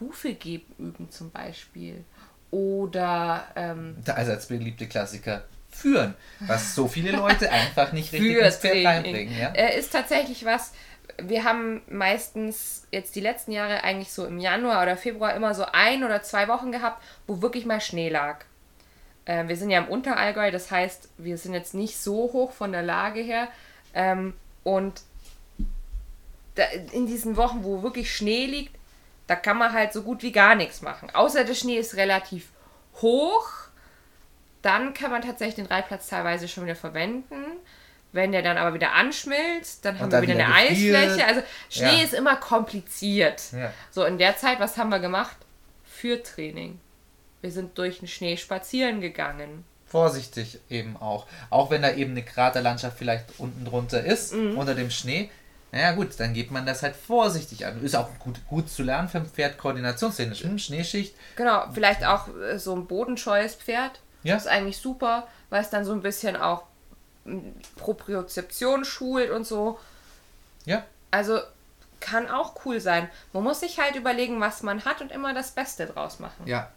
[0.00, 2.04] Hufegeb üben zum Beispiel.
[2.50, 3.46] Oder.
[3.56, 5.44] Ähm, Der allseits beliebte Klassiker.
[5.68, 9.36] Führen, was so viele Leute einfach nicht richtig ins Pferd reinbringen.
[9.36, 9.48] Ja?
[9.48, 10.72] Er ist tatsächlich was,
[11.20, 15.64] wir haben meistens jetzt die letzten Jahre eigentlich so im Januar oder Februar immer so
[15.72, 18.44] ein oder zwei Wochen gehabt, wo wirklich mal Schnee lag.
[19.24, 22.72] Äh, wir sind ja im Unterallgäu, das heißt, wir sind jetzt nicht so hoch von
[22.72, 23.48] der Lage her.
[23.94, 25.02] Ähm, und
[26.54, 28.76] da, in diesen Wochen, wo wirklich Schnee liegt,
[29.26, 31.10] da kann man halt so gut wie gar nichts machen.
[31.10, 32.48] Außer der Schnee ist relativ
[33.00, 33.48] hoch.
[34.62, 37.44] Dann kann man tatsächlich den Reitplatz teilweise schon wieder verwenden.
[38.12, 40.68] Wenn der dann aber wieder anschmilzt, dann haben dann wir wieder, wieder eine.
[40.68, 41.26] Eisfläche.
[41.26, 42.04] Also Schnee ja.
[42.04, 43.52] ist immer kompliziert.
[43.52, 43.72] Ja.
[43.90, 45.36] So in der Zeit, was haben wir gemacht?
[45.84, 46.78] Für Training.
[47.44, 49.66] Wir sind durch den Schnee spazieren gegangen.
[49.84, 51.26] Vorsichtig eben auch.
[51.50, 54.56] Auch wenn da eben eine Kraterlandschaft vielleicht unten drunter ist, mhm.
[54.56, 55.28] unter dem Schnee.
[55.70, 57.84] Naja gut, dann geht man das halt vorsichtig an.
[57.84, 60.64] Ist auch gut, gut zu lernen für ein Pferd koordinationstechnisch.
[60.64, 61.14] Schneeschicht.
[61.36, 64.00] Genau, vielleicht auch äh, so ein bodenscheues Pferd.
[64.22, 64.36] Ja.
[64.36, 66.62] Das ist eigentlich super, weil es dann so ein bisschen auch
[67.26, 69.78] hm, Propriozeption schult und so.
[70.64, 70.82] Ja.
[71.10, 71.40] Also
[72.00, 73.10] kann auch cool sein.
[73.34, 76.46] Man muss sich halt überlegen, was man hat und immer das Beste draus machen.
[76.46, 76.70] Ja,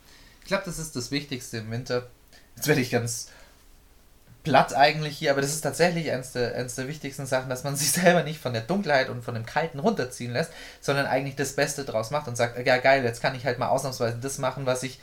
[0.48, 2.08] ich glaube, das ist das Wichtigste im Winter.
[2.56, 3.28] Jetzt werde ich ganz
[4.46, 7.76] platt eigentlich hier, aber das ist tatsächlich eines der, eines der wichtigsten Sachen, dass man
[7.76, 11.52] sich selber nicht von der Dunkelheit und von dem Kalten runterziehen lässt, sondern eigentlich das
[11.52, 14.66] Beste draus macht und sagt, ja geil, jetzt kann ich halt mal ausnahmsweise das machen,
[14.66, 15.02] was ich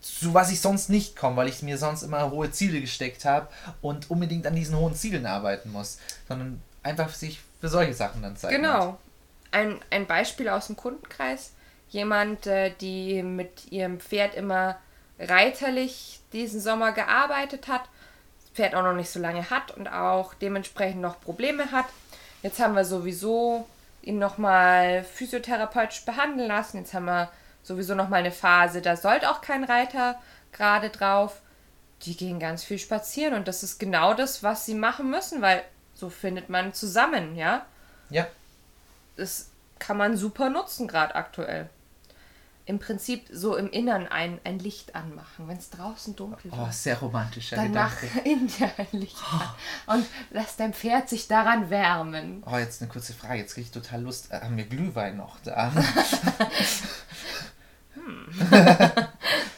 [0.00, 3.46] zu was ich sonst nicht komme, weil ich mir sonst immer hohe Ziele gesteckt habe
[3.82, 8.38] und unbedingt an diesen hohen Zielen arbeiten muss, sondern einfach sich für solche Sachen dann
[8.38, 8.62] zeigen.
[8.62, 8.98] Genau.
[9.50, 11.50] Ein, ein Beispiel aus dem Kundenkreis
[11.90, 12.48] jemand,
[12.80, 14.78] die mit ihrem Pferd immer
[15.18, 17.82] reiterlich diesen Sommer gearbeitet hat,
[18.40, 21.86] das Pferd auch noch nicht so lange hat und auch dementsprechend noch Probleme hat.
[22.42, 23.66] Jetzt haben wir sowieso
[24.02, 26.78] ihn nochmal physiotherapeutisch behandeln lassen.
[26.78, 27.30] Jetzt haben wir
[27.62, 30.18] sowieso nochmal eine Phase, da sollte auch kein Reiter
[30.52, 31.40] gerade drauf.
[32.02, 35.62] Die gehen ganz viel spazieren und das ist genau das, was sie machen müssen, weil
[35.94, 37.66] so findet man zusammen, ja.
[38.08, 38.26] Ja.
[39.16, 41.68] Das kann man super nutzen, gerade aktuell.
[42.70, 46.72] Im Prinzip so im Innern ein, ein Licht anmachen, wenn es draußen dunkel Oh, wird.
[46.74, 48.20] sehr romantischer Dann mach Gedanke.
[48.30, 49.16] in dir ein Licht
[49.86, 52.44] an und lass dein Pferd sich daran wärmen.
[52.46, 53.38] Oh, jetzt eine kurze Frage.
[53.40, 54.30] Jetzt kriege ich total Lust.
[54.30, 55.72] Äh, Haben wir Glühwein noch da?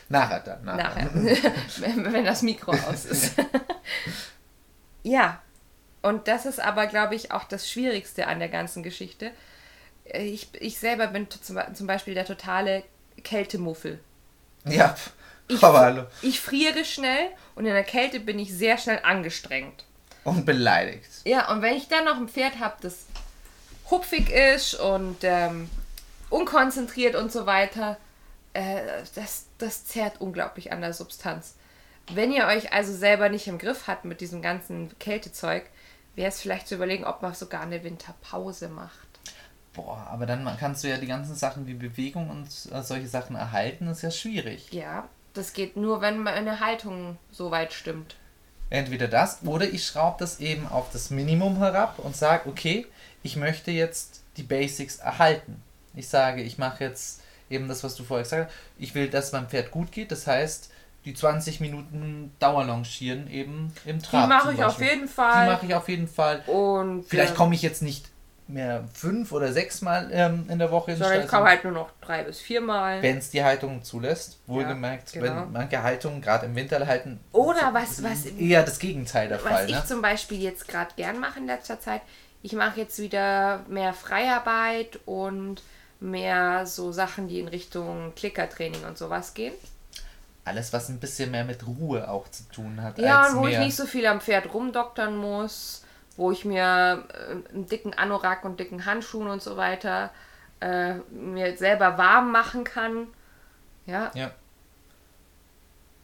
[0.09, 0.65] nachher dann.
[0.65, 1.11] Nachher.
[1.15, 1.53] Nachher,
[2.13, 3.35] wenn das Mikro aus ist.
[5.03, 5.41] ja,
[6.01, 9.31] und das ist aber, glaube ich, auch das Schwierigste an der ganzen Geschichte.
[10.05, 12.85] Äh, Ich, ich selber bin zum Beispiel der totale
[13.23, 14.01] Kältemuffel.
[14.64, 14.95] Ja.
[15.49, 16.07] Ich, Aber hallo.
[16.23, 19.85] ich friere schnell und in der Kälte bin ich sehr schnell angestrengt.
[20.25, 21.09] Und beleidigt.
[21.25, 23.07] Ja, und wenn ich dann noch ein Pferd habe, das
[23.91, 25.68] hupfig ist und ähm,
[26.31, 27.97] unkonzentriert und so weiter,
[28.53, 31.55] äh, das, das zerrt unglaublich an der Substanz.
[32.12, 35.64] Wenn ihr euch also selber nicht im Griff habt mit diesem ganzen Kältezeug,
[36.14, 39.02] wäre es vielleicht zu überlegen, ob man sogar eine Winterpause macht.
[39.75, 43.37] Boah, aber dann kannst du ja die ganzen Sachen wie Bewegung und äh, solche Sachen
[43.37, 43.87] erhalten.
[43.87, 44.68] Das ist ja schwierig.
[44.70, 48.16] Ja, das geht nur, wenn meine Haltung so weit stimmt.
[48.68, 52.87] Entweder das oder ich schraube das eben auf das Minimum herab und sage, okay,
[53.23, 55.62] ich möchte jetzt die Basics erhalten.
[55.95, 57.20] Ich sage, ich mache jetzt
[57.51, 58.57] eben das, was du vorher gesagt hast.
[58.79, 60.11] Ich will, dass meinem Pferd gut geht.
[60.11, 60.70] Das heißt,
[61.05, 64.23] die 20 Minuten Dauerlongieren eben im Trab.
[64.25, 64.87] Die mache ich auf Beispiel.
[64.89, 65.47] jeden Die Fall.
[65.47, 66.41] mache ich auf jeden Fall.
[66.47, 68.09] Und Vielleicht komme ich jetzt nicht
[68.53, 71.73] mehr fünf oder sechs Mal ähm, in der Woche ins sondern ich komme halt nur
[71.73, 73.01] noch drei bis viermal.
[73.03, 74.39] wenn es die Haltung zulässt.
[74.47, 75.25] Wohlgemerkt, genau.
[75.43, 77.21] wenn manche Haltungen gerade im Winter halten.
[77.33, 79.67] Oder was- was- Eher das Gegenteil der Was Fall.
[79.69, 79.85] ich Ne?
[79.87, 82.03] zum Beispiel jetzt gerade gern mache in letzter Zeit,
[82.43, 85.63] ich mache jetzt wieder mehr Freiarbeit und
[86.01, 89.53] mehr so Sachen, die in Richtung Klickertraining und sowas gehen.
[90.45, 92.99] Alles, was ein bisschen mehr mit Ruhe auch zu tun hat.
[92.99, 93.65] Ja, und wo ich mehr.
[93.65, 95.85] nicht so viel am Pferd rumdoktern muss,
[96.17, 100.11] wo ich mir äh, einen dicken Anorak und dicken Handschuhen und so weiter
[100.61, 103.07] äh, mir selber warm machen kann.
[103.87, 104.31] Ja, Ja.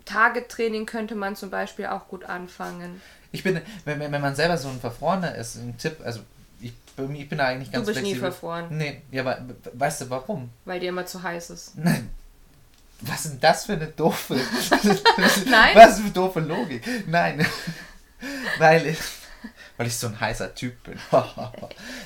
[0.04, 3.00] Target-Training könnte man zum Beispiel auch gut anfangen.
[3.30, 6.20] Ich bin, wenn, wenn man selber so ein Verfrorener ist, ein Tipp, also
[6.60, 8.30] ich, ich bin da eigentlich ganz du bist nie flexibel.
[8.32, 9.38] verfroren, Nee, ja, aber
[9.74, 10.48] weißt du warum?
[10.64, 11.76] weil dir immer zu heiß ist.
[11.76, 12.08] Nein.
[13.02, 14.34] Was ist denn das für eine doofe.
[15.46, 15.76] Nein?
[15.76, 16.82] Was für eine doofe Logik?
[17.06, 17.46] Nein.
[18.58, 18.98] weil ich.
[19.78, 20.98] Weil ich so ein heißer Typ bin.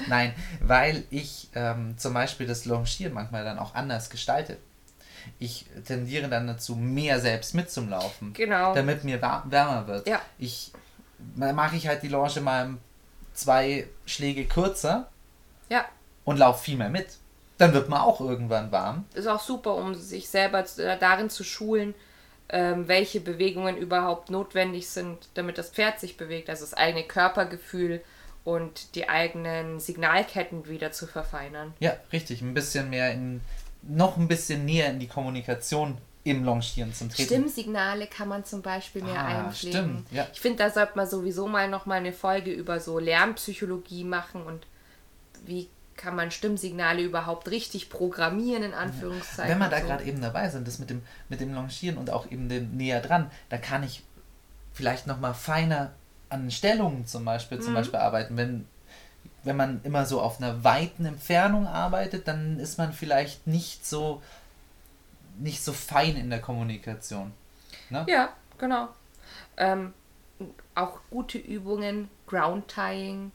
[0.09, 4.59] Nein, weil ich ähm, zum Beispiel das Longieren manchmal dann auch anders gestalte.
[5.41, 8.33] Ich tendiere dann dazu, mehr selbst mitzulaufen.
[8.35, 8.75] Genau.
[8.75, 10.07] Damit mir wärmer wird.
[10.07, 10.21] Ja.
[10.39, 10.73] Ich
[11.37, 12.75] dann mache ich halt die Longe mal
[13.33, 15.09] zwei Schläge kürzer
[15.69, 15.85] Ja,
[16.25, 17.19] und laufe viel mehr mit.
[17.59, 19.05] Dann wird man auch irgendwann warm.
[19.15, 21.95] ist auch super, um sich selber äh, darin zu schulen,
[22.49, 28.03] ähm, welche Bewegungen überhaupt notwendig sind, damit das Pferd sich bewegt, also das eigene Körpergefühl
[28.45, 31.73] und die eigenen Signalketten wieder zu verfeinern.
[31.81, 32.43] Ja, richtig.
[32.43, 33.41] Ein bisschen mehr in,
[33.83, 37.27] noch ein bisschen näher in die Kommunikation im Longieren zum Treten.
[37.27, 39.81] Stimmsignale kann man zum Beispiel mehr Ah, einpflegen.
[40.05, 40.27] stimmt, ja.
[40.33, 44.43] Ich finde, da sollte man sowieso mal noch mal eine Folge über so Lernpsychologie machen
[44.45, 44.67] und
[45.47, 45.69] wie
[46.03, 49.53] kann man Stimmsignale überhaupt richtig programmieren, in Anführungszeichen.
[49.53, 49.87] Wenn wir da so.
[49.87, 53.01] gerade eben dabei sind, das mit dem, mit dem Longieren und auch eben dem näher
[53.01, 54.03] dran, da kann ich
[54.73, 55.93] vielleicht nochmal feiner
[56.29, 57.63] an Stellungen zum Beispiel, Mhm.
[57.63, 58.37] zum Beispiel arbeiten.
[58.37, 58.67] Wenn,
[59.45, 64.23] wenn man immer so auf einer weiten Entfernung arbeitet, dann ist man vielleicht nicht so
[65.39, 67.33] nicht so fein in der Kommunikation.
[67.91, 68.05] Ne?
[68.09, 68.89] Ja, genau.
[69.57, 69.95] Ähm,
[70.75, 73.33] auch gute Übungen, Ground Tying,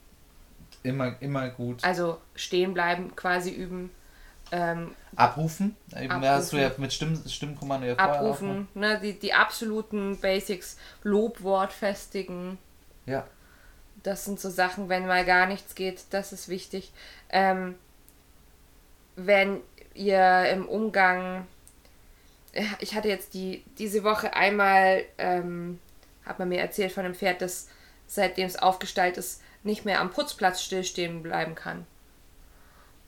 [0.87, 1.83] Immer, immer gut.
[1.83, 3.91] also stehen bleiben, quasi üben,
[4.51, 5.75] ähm, Abrufen.
[5.91, 6.29] Eben, Abrufen.
[6.29, 12.57] hast du ja mit Stimm, Stimmkommando ja abrufen, ne, die, die absoluten Basics, Lobwort festigen.
[13.05, 13.25] Ja.
[14.03, 16.91] Das sind so Sachen, wenn mal gar nichts geht, das ist wichtig.
[17.29, 17.75] Ähm,
[19.15, 19.59] wenn
[19.93, 21.45] ihr im Umgang,
[22.53, 25.79] Ja, ich hatte jetzt die diese Woche einmal, ähm,
[26.25, 27.67] hat man mir erzählt von einem Pferd, das
[28.05, 31.85] seitdem es aufgestaltet ist, nicht mehr am Putzplatz stillstehen bleiben kann.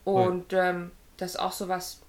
[0.03, 1.99] Und ähm, das auch so was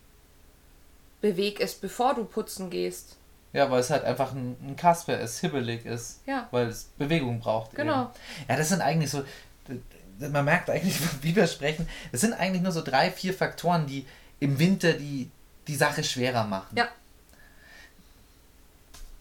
[1.22, 3.16] beweg ist, bevor du putzen gehst.
[3.52, 6.20] Ja, weil es halt einfach ein, ein Kasper ist, hibbelig ist.
[6.26, 6.48] Ja.
[6.50, 7.74] Weil es Bewegung braucht.
[7.74, 8.02] Genau.
[8.02, 8.10] Eben.
[8.48, 9.24] Ja, das sind eigentlich so.
[10.18, 14.06] Man merkt eigentlich, wie wir sprechen, es sind eigentlich nur so drei, vier Faktoren, die
[14.38, 15.30] im Winter die,
[15.66, 16.76] die Sache schwerer machen.
[16.76, 16.88] Ja.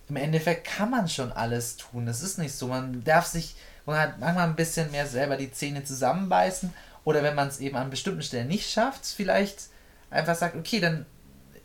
[0.09, 2.07] Im Endeffekt kann man schon alles tun.
[2.07, 2.67] Es ist nicht so.
[2.67, 3.55] Man darf sich
[3.89, 6.73] man hat manchmal ein bisschen mehr selber die Zähne zusammenbeißen
[7.03, 9.69] Oder wenn man es eben an bestimmten Stellen nicht schafft, vielleicht
[10.09, 11.05] einfach sagt, okay, dann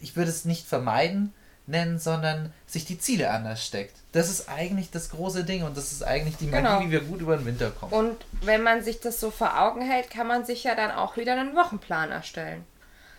[0.01, 1.33] ich würde es nicht vermeiden
[1.67, 3.97] nennen, sondern sich die Ziele anders steckt.
[4.13, 6.81] Das ist eigentlich das große Ding und das ist eigentlich die Magie, genau.
[6.81, 7.93] wie wir gut über den Winter kommen.
[7.93, 11.17] Und wenn man sich das so vor Augen hält, kann man sich ja dann auch
[11.17, 12.65] wieder einen Wochenplan erstellen.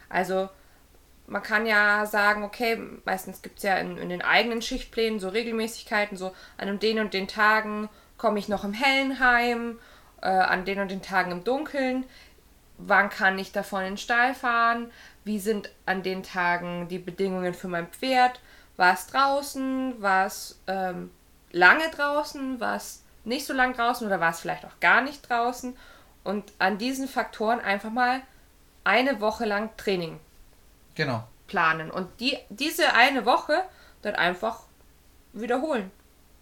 [0.10, 0.50] Also
[1.28, 5.30] man kann ja sagen, okay, meistens gibt es ja in, in, den eigenen Schichtplänen so
[5.30, 9.80] Regelmäßigkeiten, so an den und den Tagen komme ich noch im Hellen heim,
[10.22, 12.06] äh, an den und den Tagen im Dunkeln.
[12.78, 14.92] Wann kann ich davon in den Stall fahren?
[15.24, 18.40] Wie sind an den Tagen die Bedingungen für mein Pferd?
[18.78, 20.02] War es draußen?
[20.02, 21.12] War es ähm,
[21.52, 22.60] lange draußen?
[22.60, 25.76] War es nicht so lang draußen oder war es vielleicht auch gar nicht draußen?
[26.24, 28.22] Und an diesen Faktoren einfach mal
[28.84, 30.20] eine Woche lang Training
[30.96, 31.24] genau.
[31.48, 31.92] planen.
[31.92, 33.64] Und die, diese eine Woche
[34.02, 34.62] dann einfach
[35.34, 35.92] wiederholen.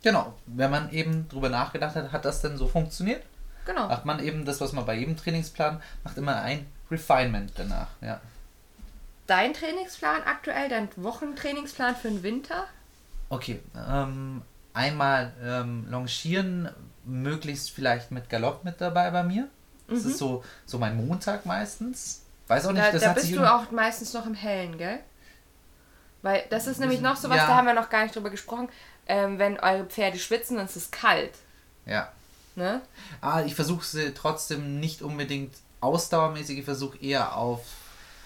[0.03, 0.33] Genau.
[0.45, 3.23] Wenn man eben drüber nachgedacht hat, hat das denn so funktioniert?
[3.65, 3.87] Genau.
[3.87, 8.19] Macht man eben das, was man bei jedem Trainingsplan macht, immer ein Refinement danach, ja.
[9.25, 12.65] Dein Trainingsplan aktuell, dein Wochentrainingsplan für den Winter?
[13.29, 14.41] Okay, ähm,
[14.73, 16.69] einmal ähm, Longieren,
[17.05, 19.47] möglichst vielleicht mit Galopp mit dabei bei mir.
[19.87, 20.11] Das mhm.
[20.11, 22.25] ist so, so mein Montag meistens.
[22.47, 24.99] Weiß auch nicht, da, das da hat bist du auch meistens noch im Hellen, gell?
[26.21, 27.47] Weil das ist nämlich noch so was, ja.
[27.47, 28.69] da haben wir noch gar nicht drüber gesprochen.
[29.07, 31.33] Ähm, wenn eure Pferde schwitzen, dann ist es kalt.
[31.85, 32.11] Ja.
[32.55, 32.81] Ne?
[33.21, 37.61] Ah, ich versuche sie trotzdem nicht unbedingt ausdauermäßig, ich versuche eher auf,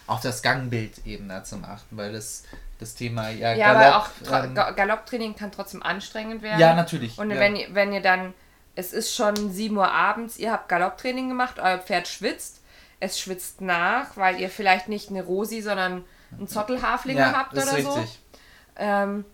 [0.06, 2.44] auf das Gangbild eben da zu achten, weil das,
[2.80, 6.60] das Thema ja, ja Galopp, aber auch ähm, Galopptraining kann trotzdem anstrengend werden.
[6.60, 7.18] Ja, natürlich.
[7.18, 7.40] Und ja.
[7.40, 8.34] wenn, wenn ihr dann,
[8.76, 12.62] es ist schon 7 Uhr abends, ihr habt Galopptraining gemacht, euer Pferd schwitzt,
[13.00, 17.82] es schwitzt nach, weil ihr vielleicht nicht eine Rosi, sondern einen Zottelhafling ja, habt oder
[17.82, 18.06] so.
[18.76, 19.26] Ähm,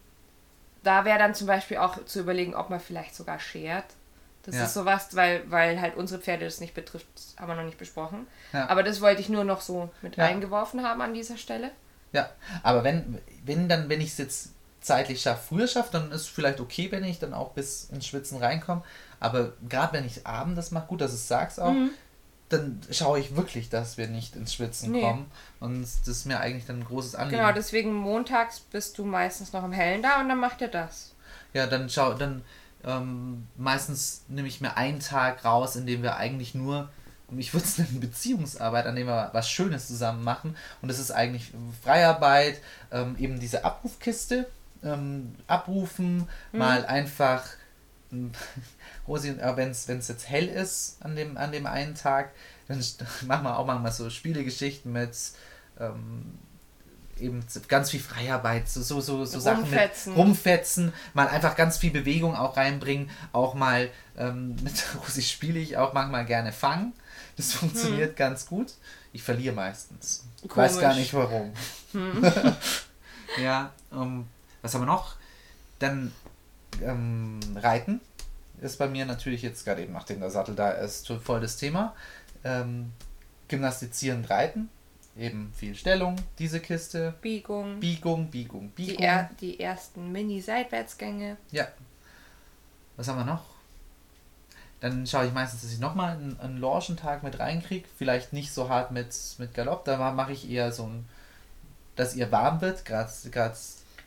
[0.83, 3.85] da wäre dann zum Beispiel auch zu überlegen, ob man vielleicht sogar schert.
[4.43, 4.65] Das ja.
[4.65, 7.77] ist sowas, weil, weil halt unsere Pferde das nicht betrifft, das haben wir noch nicht
[7.77, 8.27] besprochen.
[8.51, 8.67] Ja.
[8.67, 10.25] Aber das wollte ich nur noch so mit ja.
[10.25, 11.71] reingeworfen haben an dieser Stelle.
[12.11, 12.29] Ja,
[12.61, 14.49] aber wenn, wenn dann, wenn ich es jetzt
[14.81, 18.05] zeitlich schaffe, früher schaffe, dann ist es vielleicht okay, wenn ich dann auch bis ins
[18.05, 18.83] Schwitzen reinkomme.
[19.21, 21.91] Aber gerade wenn ich abends das mache, gut, dass du es sagst auch, mhm
[22.53, 25.01] dann schaue ich wirklich, dass wir nicht ins Schwitzen nee.
[25.01, 25.29] kommen.
[25.59, 27.41] Und das ist mir eigentlich dann ein großes Anliegen.
[27.41, 31.13] Genau, deswegen montags bist du meistens noch im Hellen da und dann macht ihr das.
[31.53, 32.43] Ja, dann schau, dann
[32.83, 36.89] ähm, meistens nehme ich mir einen Tag raus, in dem wir eigentlich nur,
[37.35, 40.55] ich würde es nennen, Beziehungsarbeit, an dem wir was Schönes zusammen machen.
[40.81, 41.51] Und das ist eigentlich
[41.83, 44.47] Freiarbeit, ähm, eben diese Abrufkiste,
[44.83, 46.59] ähm, abrufen, mhm.
[46.59, 47.45] mal einfach
[49.07, 52.31] Rosi, äh, wenn es jetzt hell ist an dem, an dem einen Tag,
[52.67, 52.79] dann
[53.27, 55.15] machen wir auch manchmal so Spielegeschichten mit
[55.79, 56.37] ähm,
[57.19, 61.91] eben ganz viel Freiarbeit, so, so, so, so Sachen mit rumfetzen, mal einfach ganz viel
[61.91, 66.93] Bewegung auch reinbringen, auch mal ähm, mit Rosi spiele ich auch manchmal gerne fangen.
[67.35, 68.15] Das funktioniert hm.
[68.15, 68.73] ganz gut.
[69.11, 70.23] Ich verliere meistens.
[70.43, 71.51] Ich weiß gar nicht warum.
[71.93, 72.23] Hm.
[73.41, 74.27] ja, um,
[74.61, 75.15] was haben wir noch?
[75.79, 76.11] Dann
[76.81, 78.01] ähm, Reiten
[78.61, 81.93] ist bei mir natürlich jetzt gerade eben, nachdem der Sattel da ist, voll das Thema.
[82.43, 82.91] Ähm,
[83.47, 84.69] Gymnastizieren, Reiten,
[85.17, 87.13] eben viel Stellung, diese Kiste.
[87.21, 87.79] Biegung.
[87.79, 88.95] Biegung, Biegung, Biegung.
[88.97, 91.37] Die, er, die ersten Mini-Seitwärtsgänge.
[91.51, 91.67] Ja.
[92.95, 93.43] Was haben wir noch?
[94.79, 97.87] Dann schaue ich meistens, dass ich nochmal einen, einen Lorschentag mit reinkriege.
[97.97, 99.85] Vielleicht nicht so hart mit, mit Galopp.
[99.85, 101.05] Da mache ich eher so ein,
[101.95, 102.83] dass ihr warm wird.
[102.85, 103.09] Gerade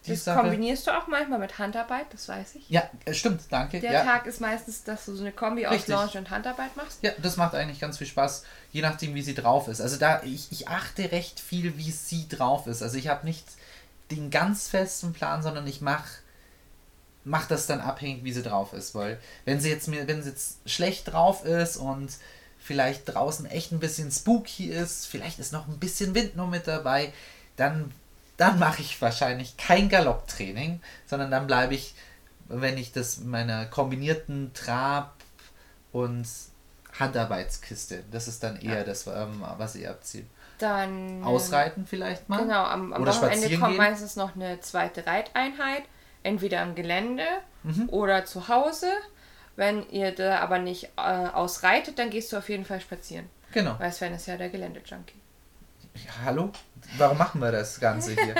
[0.06, 0.40] das Sache.
[0.40, 2.68] kombinierst du auch manchmal mit Handarbeit, das weiß ich.
[2.70, 3.80] Ja, äh, stimmt, danke.
[3.80, 4.04] Der ja.
[4.04, 5.94] Tag ist meistens, dass du so eine Kombi Richtig.
[5.94, 6.98] aus Lounge und Handarbeit machst.
[7.02, 9.80] Ja, das macht eigentlich ganz viel Spaß, je nachdem, wie sie drauf ist.
[9.80, 12.82] Also da, ich, ich achte recht viel, wie sie drauf ist.
[12.82, 13.46] Also ich habe nicht
[14.10, 16.08] den ganz festen Plan, sondern ich mache
[17.26, 18.94] mach das dann abhängig, wie sie drauf ist.
[18.94, 22.10] Weil wenn sie jetzt mir, wenn sie jetzt schlecht drauf ist und
[22.58, 26.66] vielleicht draußen echt ein bisschen spooky ist, vielleicht ist noch ein bisschen Wind noch mit
[26.66, 27.12] dabei,
[27.56, 27.92] dann
[28.36, 31.94] dann mache ich wahrscheinlich kein Galopptraining, sondern dann bleibe ich,
[32.48, 35.14] wenn ich das meiner kombinierten Trab-
[35.92, 36.26] und
[36.98, 38.84] Handarbeitskiste, das ist dann eher ja.
[38.84, 40.24] das, ähm, was ich abziehe.
[40.58, 42.38] Dann ausreiten vielleicht mal.
[42.38, 45.82] Genau, am, am Wochenende kommt meistens noch eine zweite Reiteinheit,
[46.22, 47.24] entweder am Gelände
[47.62, 47.88] mhm.
[47.90, 48.88] oder zu Hause.
[49.56, 53.28] Wenn ihr da aber nicht äh, ausreitet, dann gehst du auf jeden Fall spazieren.
[53.52, 53.76] Genau.
[53.78, 55.20] Weil Sven ist ja der Geländejunkie.
[56.24, 56.50] Hallo?
[56.98, 58.34] Warum machen wir das Ganze hier?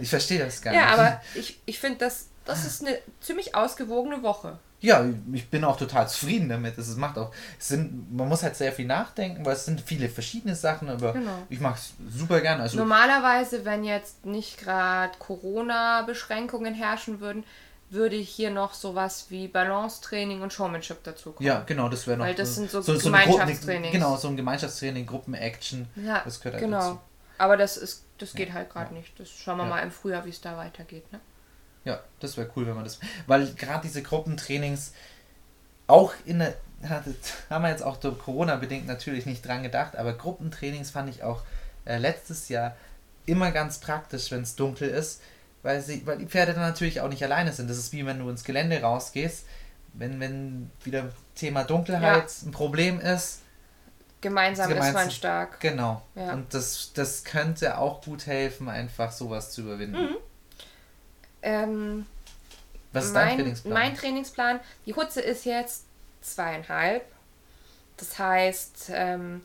[0.00, 0.88] Ich verstehe das gar ja, nicht.
[0.88, 4.58] Ja, aber ich, ich finde, das, das ist eine ziemlich ausgewogene Woche.
[4.82, 6.78] Ja, ich bin auch total zufrieden damit.
[6.78, 10.08] Es macht auch, es sind, man muss halt sehr viel nachdenken, weil es sind viele
[10.08, 11.42] verschiedene Sachen, aber genau.
[11.50, 12.62] ich mache es super gerne.
[12.62, 17.44] Also Normalerweise, wenn jetzt nicht gerade Corona-Beschränkungen herrschen würden,
[17.92, 21.46] würde hier noch sowas wie Balance-Training und Showmanship dazu kommen.
[21.46, 22.24] Ja, genau, das wäre noch.
[22.24, 23.92] Weil das sind so, so, so Gemeinschaftstrainings.
[23.92, 25.88] Genau, so ein Gemeinschaftstraining, Gruppen-Action.
[25.96, 26.78] Ja, das gehört halt genau.
[26.78, 27.00] dazu.
[27.38, 29.00] Aber das ist, das geht Ja, halt gerade ja.
[29.00, 29.18] nicht.
[29.18, 29.70] Das schauen wir Ja.
[29.70, 31.10] mal im Frühjahr, wie es da weitergeht.
[31.12, 31.20] Ne?
[31.84, 33.00] Ja, das wäre cool, wenn man das.
[33.26, 34.92] Weil gerade diese Gruppentrainings
[35.86, 36.54] auch in der.
[37.50, 41.22] Haben wir jetzt auch durch Corona bedingt natürlich nicht dran gedacht, aber Gruppentrainings fand ich
[41.22, 41.42] auch
[41.84, 42.74] äh, letztes Jahr
[43.26, 45.20] immer ganz praktisch, wenn es dunkel ist,
[45.62, 47.68] weil, sie, weil die Pferde dann natürlich auch nicht alleine sind.
[47.68, 49.46] Das ist wie wenn du ins Gelände rausgehst,
[49.94, 53.40] wenn, wenn wieder Thema Dunkelheit ein Problem ist.
[54.20, 54.88] Gemeinsam, Gemeinsam.
[54.88, 55.60] ist man stark.
[55.60, 56.02] Genau.
[56.14, 56.34] Ja.
[56.34, 60.02] Und das, das könnte auch gut helfen, einfach sowas zu überwinden.
[60.02, 60.16] Mhm.
[61.42, 62.06] Ähm,
[62.92, 63.72] Was ist dein mein, Trainingsplan?
[63.72, 65.84] mein Trainingsplan, die Hutze ist jetzt
[66.20, 67.04] zweieinhalb.
[67.96, 69.42] Das heißt, ähm,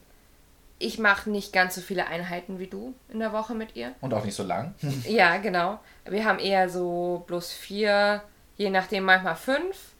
[0.85, 3.93] ich mache nicht ganz so viele Einheiten wie du in der Woche mit ihr.
[4.01, 4.75] Und auch nicht so lang.
[5.07, 5.79] Ja, genau.
[6.05, 8.21] Wir haben eher so bloß vier,
[8.57, 9.93] je nachdem manchmal fünf.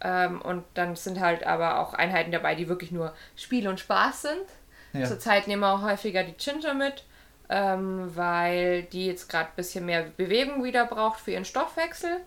[0.00, 4.22] Ähm, und dann sind halt aber auch Einheiten dabei, die wirklich nur Spiel und Spaß
[4.22, 4.44] sind.
[4.92, 5.06] Ja.
[5.06, 7.04] Zurzeit nehmen wir auch häufiger die Ginger mit,
[7.48, 12.18] ähm, weil die jetzt gerade ein bisschen mehr Bewegung wieder braucht für ihren Stoffwechsel.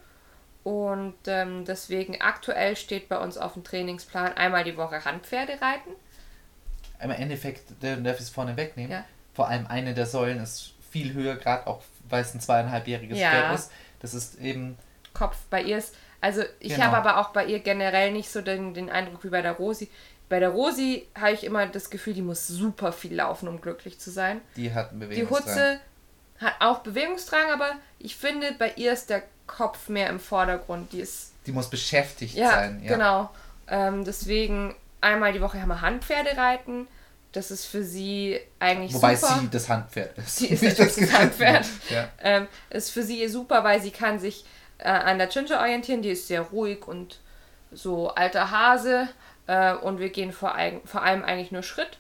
[0.64, 5.92] Und ähm, deswegen aktuell steht bei uns auf dem Trainingsplan einmal die Woche Handpferde reiten.
[7.04, 8.92] Im Endeffekt, der darf ich es vorne wegnehmen.
[8.92, 9.06] Ja.
[9.34, 13.30] Vor allem eine der Säulen ist viel höher, gerade auch weil es ein zweieinhalbjähriges Ja.
[13.32, 13.72] Pferd ist.
[14.00, 14.78] Das ist eben,
[15.14, 15.96] Kopf bei ihr ist.
[16.20, 16.86] Also ich Genau.
[16.86, 19.90] habe aber auch bei ihr generell nicht so den, den Eindruck wie bei der Rosi.
[20.30, 24.00] Bei der Rosi habe ich immer das Gefühl, die muss super viel laufen, um glücklich
[24.00, 24.42] zu sein.
[24.56, 25.56] die hat einen Die Bewegungsdrang.
[25.56, 25.80] Hutze
[26.40, 30.94] hat auch Bewegungsdrang, aber ich finde, bei ihr ist der Kopf mehr im Vordergrund.
[30.94, 32.82] Die ist Die muss beschäftigt ja, sein.
[32.84, 32.94] Ja.
[32.94, 33.30] genau.
[33.68, 36.88] Ähm, deswegen einmal die Woche haben wir Handpferde reiten.
[37.34, 39.40] Das ist für sie eigentlich Wobei super.
[39.40, 40.36] sie das Handpferd ist.
[40.38, 41.66] Sie ist Nicht das Handpferd.
[41.90, 42.08] Ja.
[42.22, 44.44] Ähm, ist für sie super, weil sie kann sich
[44.80, 46.02] äh, an der Ginger orientieren.
[46.02, 47.20] Die ist sehr ruhig und
[47.72, 49.08] so alter Hase.
[49.48, 51.98] Äh, und wir gehen vor, allem- vor allem eigentlich nur Schritt.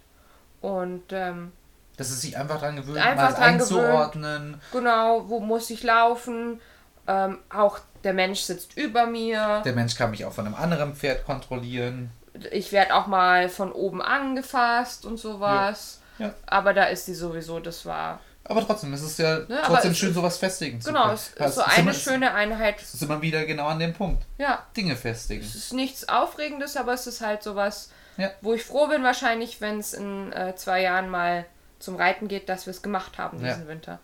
[0.59, 1.53] Und ähm,
[1.97, 4.61] Dass es sich einfach dran gewöhnt, Einfach mal dran einzuordnen.
[4.73, 6.59] genau, wo muss ich laufen?
[7.07, 9.61] Ähm, auch der Mensch sitzt über mir.
[9.63, 12.11] Der Mensch kann mich auch von einem anderen Pferd kontrollieren.
[12.51, 15.99] Ich werde auch mal von oben angefasst und sowas.
[16.17, 16.27] Ja.
[16.27, 16.33] Ja.
[16.45, 18.19] Aber da ist sie sowieso, das war.
[18.43, 21.03] Aber trotzdem, es ist ja Ja, aber trotzdem es schön, ist- sowas festigen zu Genau,
[21.03, 21.13] können.
[21.15, 22.81] es ist so eine immer- schöne Einheit.
[22.81, 24.23] Das ist immer wieder genau an dem Punkt.
[24.37, 25.41] Ja, Dinge festigen.
[25.43, 28.29] es ist nichts Aufregendes, aber es ist halt sowas, Ja.
[28.41, 31.45] wo ich froh bin, wahrscheinlich, wenn es in äh, zwei Jahren mal
[31.79, 33.53] zum Reiten geht, dass wir es gemacht haben Ja.
[33.53, 33.99] diesen Winter.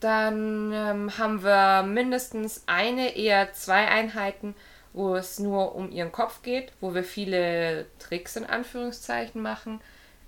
[0.00, 4.54] Dann ähm, haben wir mindestens eine, eher zwei Einheiten,
[4.92, 9.80] wo es nur um ihren Kopf geht, wo wir viele Tricks in Anführungszeichen machen.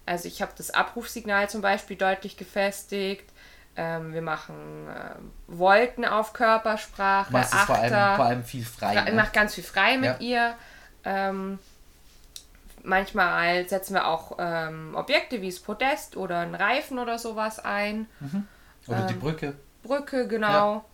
[0.06, 3.28] Also ich habe das Abrufsignal zum Beispiel deutlich gefestigt.
[3.76, 8.94] Ähm, wir machen ähm, Volten auf Körpersprache, Machst es vor allem, vor allem viel frei.
[8.94, 9.12] Fra- ne?
[9.12, 10.18] macht ganz viel frei mit Ja.
[10.18, 10.54] ihr.
[11.04, 11.58] Ähm,
[12.82, 18.06] manchmal setzen wir auch ähm, Objekte wie das Podest oder einen Reifen oder sowas ein.
[18.86, 19.54] Oder ähm, die Brücke.
[19.82, 20.84] Brücke, genau.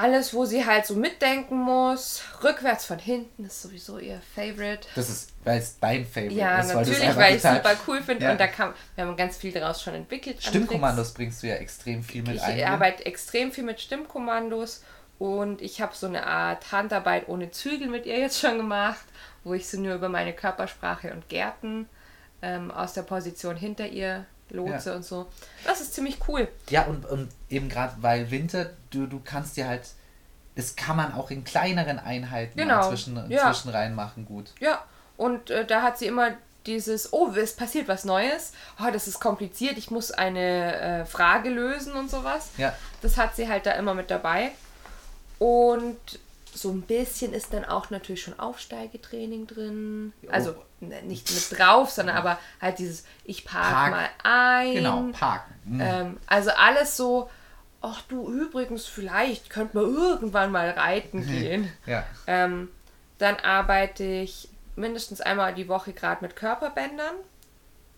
[0.00, 2.22] Alles, wo sie halt so mitdenken muss.
[2.44, 4.86] Rückwärts von hinten ist sowieso ihr Favorite.
[4.94, 6.66] Das ist, weil es dein Favorite Ja, ist.
[6.68, 8.30] Es natürlich, weil ich es super cool finde Ja.
[8.30, 10.36] und da kam, wir haben ganz viel daraus schon entwickelt.
[10.36, 12.56] an Stimmkommandos bringst du ja extrem viel mit ich ein.
[12.58, 12.68] ne?
[12.68, 14.84] arbeite extrem viel mit Stimmkommandos
[15.18, 19.04] und ich habe so eine Art Handarbeit ohne Zügel mit ihr jetzt schon gemacht,
[19.42, 21.88] wo ich sie nur über meine Körpersprache und Gärten
[22.40, 24.96] ähm, aus der Position hinter ihr lotse Ja.
[24.96, 25.26] und so.
[25.64, 26.48] Das ist ziemlich cool.
[26.70, 29.82] Ja, und, und eben gerade weil Winter, du, du kannst dir halt,
[30.56, 33.50] das kann man auch in kleineren Einheiten Genau, mal zwischen, ja.
[33.50, 34.52] reinmachen gut.
[34.60, 34.84] Ja,
[35.16, 36.32] und äh, da hat sie immer
[36.66, 41.48] dieses, oh, es passiert was Neues, oh, das ist kompliziert, ich muss eine äh, Frage
[41.48, 42.50] lösen und sowas.
[42.58, 42.74] Ja.
[43.00, 44.50] Das hat sie halt da immer mit dabei.
[45.38, 45.96] Und
[46.60, 50.12] so ein bisschen ist dann auch natürlich schon Aufsteigetraining drin.
[50.30, 53.90] Also ne, nicht mit drauf, sondern aber halt dieses, ich park, Park.
[53.90, 54.74] mal ein.
[54.74, 55.54] Genau, parken.
[55.64, 55.80] Mhm.
[55.80, 57.30] Ähm, also alles so,
[57.80, 61.72] ach du übrigens, vielleicht könnte man irgendwann mal reiten gehen.
[61.86, 62.04] Ja.
[62.26, 62.68] Ähm,
[63.18, 67.14] dann arbeite ich mindestens einmal die Woche gerade mit Körperbändern.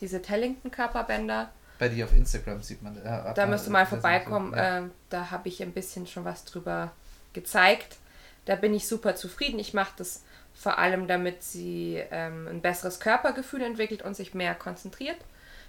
[0.01, 1.51] Diese Tellington-Körperbänder.
[1.79, 2.97] Bei dir auf Instagram sieht man.
[2.97, 4.55] Äh, Da äh, müsst ihr mal äh, vorbeikommen.
[4.55, 4.79] Ja.
[4.79, 6.93] Ähm, da habe ich ein bisschen schon was drüber
[7.33, 7.97] gezeigt.
[8.45, 9.59] Da bin ich super zufrieden.
[9.59, 10.25] Ich mache das
[10.55, 15.19] vor allem, damit sie ähm, ein besseres Körpergefühl entwickelt und sich mehr konzentriert.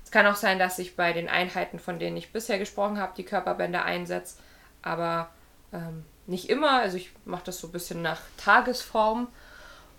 [0.03, 3.13] Es kann auch sein, dass ich bei den Einheiten, von denen ich bisher gesprochen habe,
[3.15, 4.37] die Körperbänder einsetze,
[4.81, 5.29] aber
[5.71, 6.79] ähm, nicht immer.
[6.79, 9.27] Also ich mache das so ein bisschen nach Tagesform.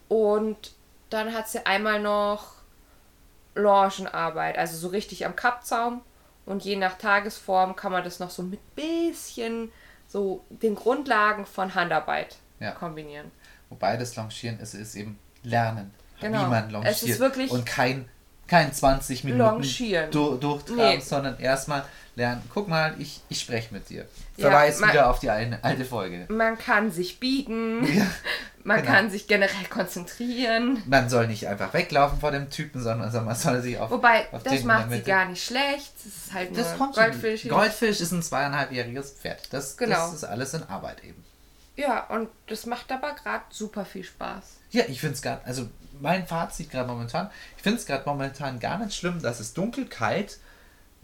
[0.08, 0.72] Und
[1.10, 2.54] dann hat sie einmal noch
[3.54, 6.02] Longenarbeit, also so richtig am Kappzaum.
[6.44, 9.70] Und je nach Tagesform kann man das noch so mit bisschen
[10.08, 12.70] so den Grundlagen von Handarbeit Ja.
[12.72, 13.30] kombinieren.
[13.68, 16.44] Wobei das Longieren ist, ist eben Lernen, Genau.
[16.46, 16.92] wie man longiert.
[16.94, 18.08] Es ist wirklich- und kein,
[18.46, 20.10] kein 20 Minuten Longieren.
[20.10, 21.00] du, durchtragen, Nee.
[21.00, 21.84] sondern erstmal
[22.14, 22.42] lernen.
[22.52, 24.06] Guck mal, ich, ich spreche mit dir.
[24.36, 26.26] Ja, Verweis man- wieder auf die eine, alte Folge.
[26.28, 27.80] Man kann sich biegen,
[28.64, 28.92] man genau.
[28.92, 30.82] kann sich generell konzentrieren.
[30.86, 33.90] Man soll nicht einfach weglaufen vor dem Typen, sondern sondern man soll sich auf.
[33.90, 35.92] Wobei, auf das macht sie gar nicht schlecht.
[36.04, 37.48] Das ist halt Das nur kommt Goldfisch.
[37.48, 39.48] Goldfisch ist ein zweieinhalbjähriges Pferd.
[39.52, 39.96] Das, Genau.
[39.96, 41.24] das ist alles in Arbeit eben.
[41.76, 44.58] Ja, und das macht aber gerade super viel Spaß.
[44.70, 45.68] Ja, ich finde es gerade, also
[46.00, 49.86] mein Fazit gerade momentan, ich finde es gerade momentan gar nicht schlimm, dass es dunkel,
[49.86, 50.38] kalt.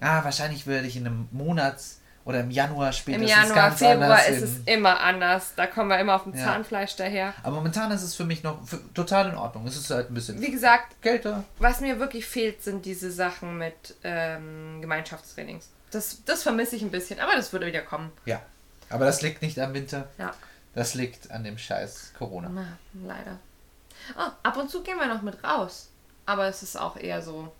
[0.00, 1.76] Ja, wahrscheinlich würde ich in einem Monat
[2.24, 5.54] oder im Januar Im spätestens Januar, ganz Februar ist es immer anders.
[5.56, 6.44] Da kommen wir immer auf dem Ja.
[6.44, 7.32] Zahnfleisch daher.
[7.42, 9.66] Aber momentan ist es für mich noch für, total in Ordnung.
[9.66, 11.44] Es ist halt ein bisschen Wie gesagt, kälter.
[11.58, 15.70] was mir wirklich fehlt, sind diese Sachen mit ähm, Gemeinschaftstrainings.
[15.90, 18.12] Das, das vermisse ich ein bisschen, aber das würde wieder kommen.
[18.26, 18.42] Ja.
[18.90, 20.08] Aber das liegt nicht am Winter.
[20.18, 20.34] Ja,
[20.74, 22.48] Das liegt an dem Scheiß Corona.
[22.48, 23.38] na, leider.
[24.16, 25.88] Oh, ab und zu gehen wir noch mit raus.
[26.26, 27.52] Aber es ist auch eher so.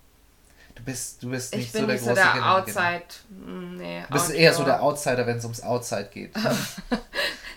[0.75, 3.03] Du bist, du bist nicht so der nicht so große der Kinder- Outside.
[3.29, 4.39] mm, Nee, Du bist Outdoor.
[4.39, 6.33] eher so der Outsider, wenn es ums Outside geht.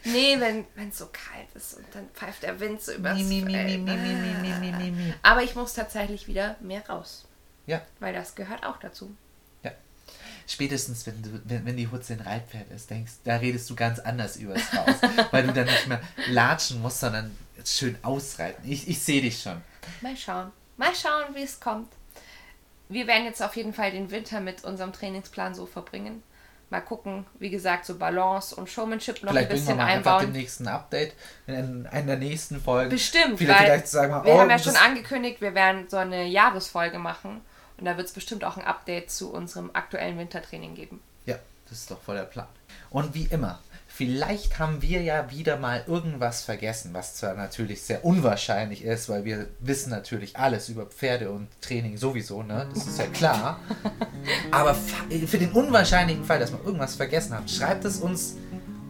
[0.04, 3.52] Nee, wenn es so kalt ist und dann pfeift der Wind so übers mi, mi,
[3.52, 5.14] mi.
[5.22, 7.24] Aber ich muss tatsächlich wieder mehr raus.
[7.66, 7.80] Ja.
[8.00, 9.14] Weil das gehört auch dazu.
[10.46, 13.98] Spätestens, wenn, du, wenn, wenn die Hutze ein Reitpferd ist, denkst da redest du ganz
[13.98, 14.96] anders übers Haus.
[15.30, 18.70] weil du dann nicht mehr latschen musst, sondern schön ausreiten.
[18.70, 19.60] Ich, ich sehe dich schon.
[20.00, 20.50] Mal schauen.
[20.76, 21.88] Mal schauen, wie es kommt.
[22.88, 26.22] Wir werden jetzt auf jeden Fall den Winter mit unserem Trainingsplan so verbringen.
[26.70, 29.84] Mal gucken, wie gesagt, so Balance und Showmanship noch Vielleicht ein bringen wir bisschen mal
[29.84, 30.32] einfach einbauen.
[30.32, 31.14] den nächsten Update
[31.46, 32.88] in einer der nächsten Folgen.
[32.90, 35.98] Bestimmt, Vielleicht, vielleicht sagen wir, wir oh, haben ja das- schon angekündigt, wir werden so
[35.98, 37.42] eine Jahresfolge machen.
[37.82, 41.00] Und da wird es bestimmt auch ein Update zu unserem aktuellen Wintertraining geben.
[41.26, 41.34] Ja,
[41.68, 42.46] das ist doch voll der Plan.
[42.90, 43.58] Und wie immer,
[43.88, 49.24] vielleicht haben wir ja wieder mal irgendwas vergessen, was zwar natürlich sehr unwahrscheinlich ist, weil
[49.24, 52.68] wir wissen natürlich alles über Pferde und Training sowieso, ne?
[52.72, 53.58] Das ist ja klar.
[54.52, 58.36] Aber für den unwahrscheinlichen Fall, dass wir irgendwas vergessen haben, schreibt es uns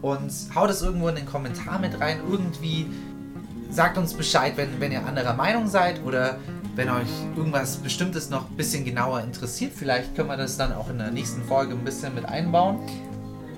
[0.03, 2.21] und haut es irgendwo in den Kommentar mit rein.
[2.29, 2.91] Irgendwie
[3.71, 6.37] sagt uns Bescheid, wenn, wenn ihr anderer Meinung seid oder
[6.75, 9.73] wenn euch irgendwas Bestimmtes noch ein bisschen genauer interessiert.
[9.75, 12.79] Vielleicht können wir das dann auch in der nächsten Folge ein bisschen mit einbauen.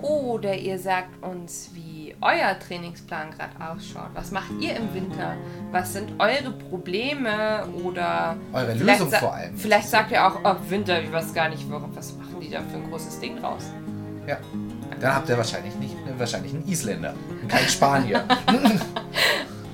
[0.03, 4.11] Oder ihr sagt uns, wie euer Trainingsplan gerade ausschaut.
[4.15, 5.35] Was macht ihr im Winter?
[5.71, 9.57] Was sind eure Probleme oder Eure Lösung vor allem.
[9.57, 12.61] Vielleicht sagt ihr auch, oh, Winter, ich weiß gar nicht, warum, was machen die da
[12.61, 13.65] für ein großes Ding draus?
[14.27, 14.39] Ja.
[15.01, 18.25] Dann habt ihr wahrscheinlich nicht wahrscheinlich einen Isländer und keinen Spanier.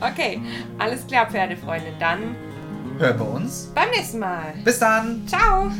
[0.00, 0.40] Okay,
[0.78, 1.92] alles klar, Pferdefreunde.
[1.98, 2.34] Dann
[3.00, 3.70] Hören wir uns.
[3.74, 4.52] beim nächsten Mal.
[4.62, 5.26] Bis dann.
[5.26, 5.70] Ciao!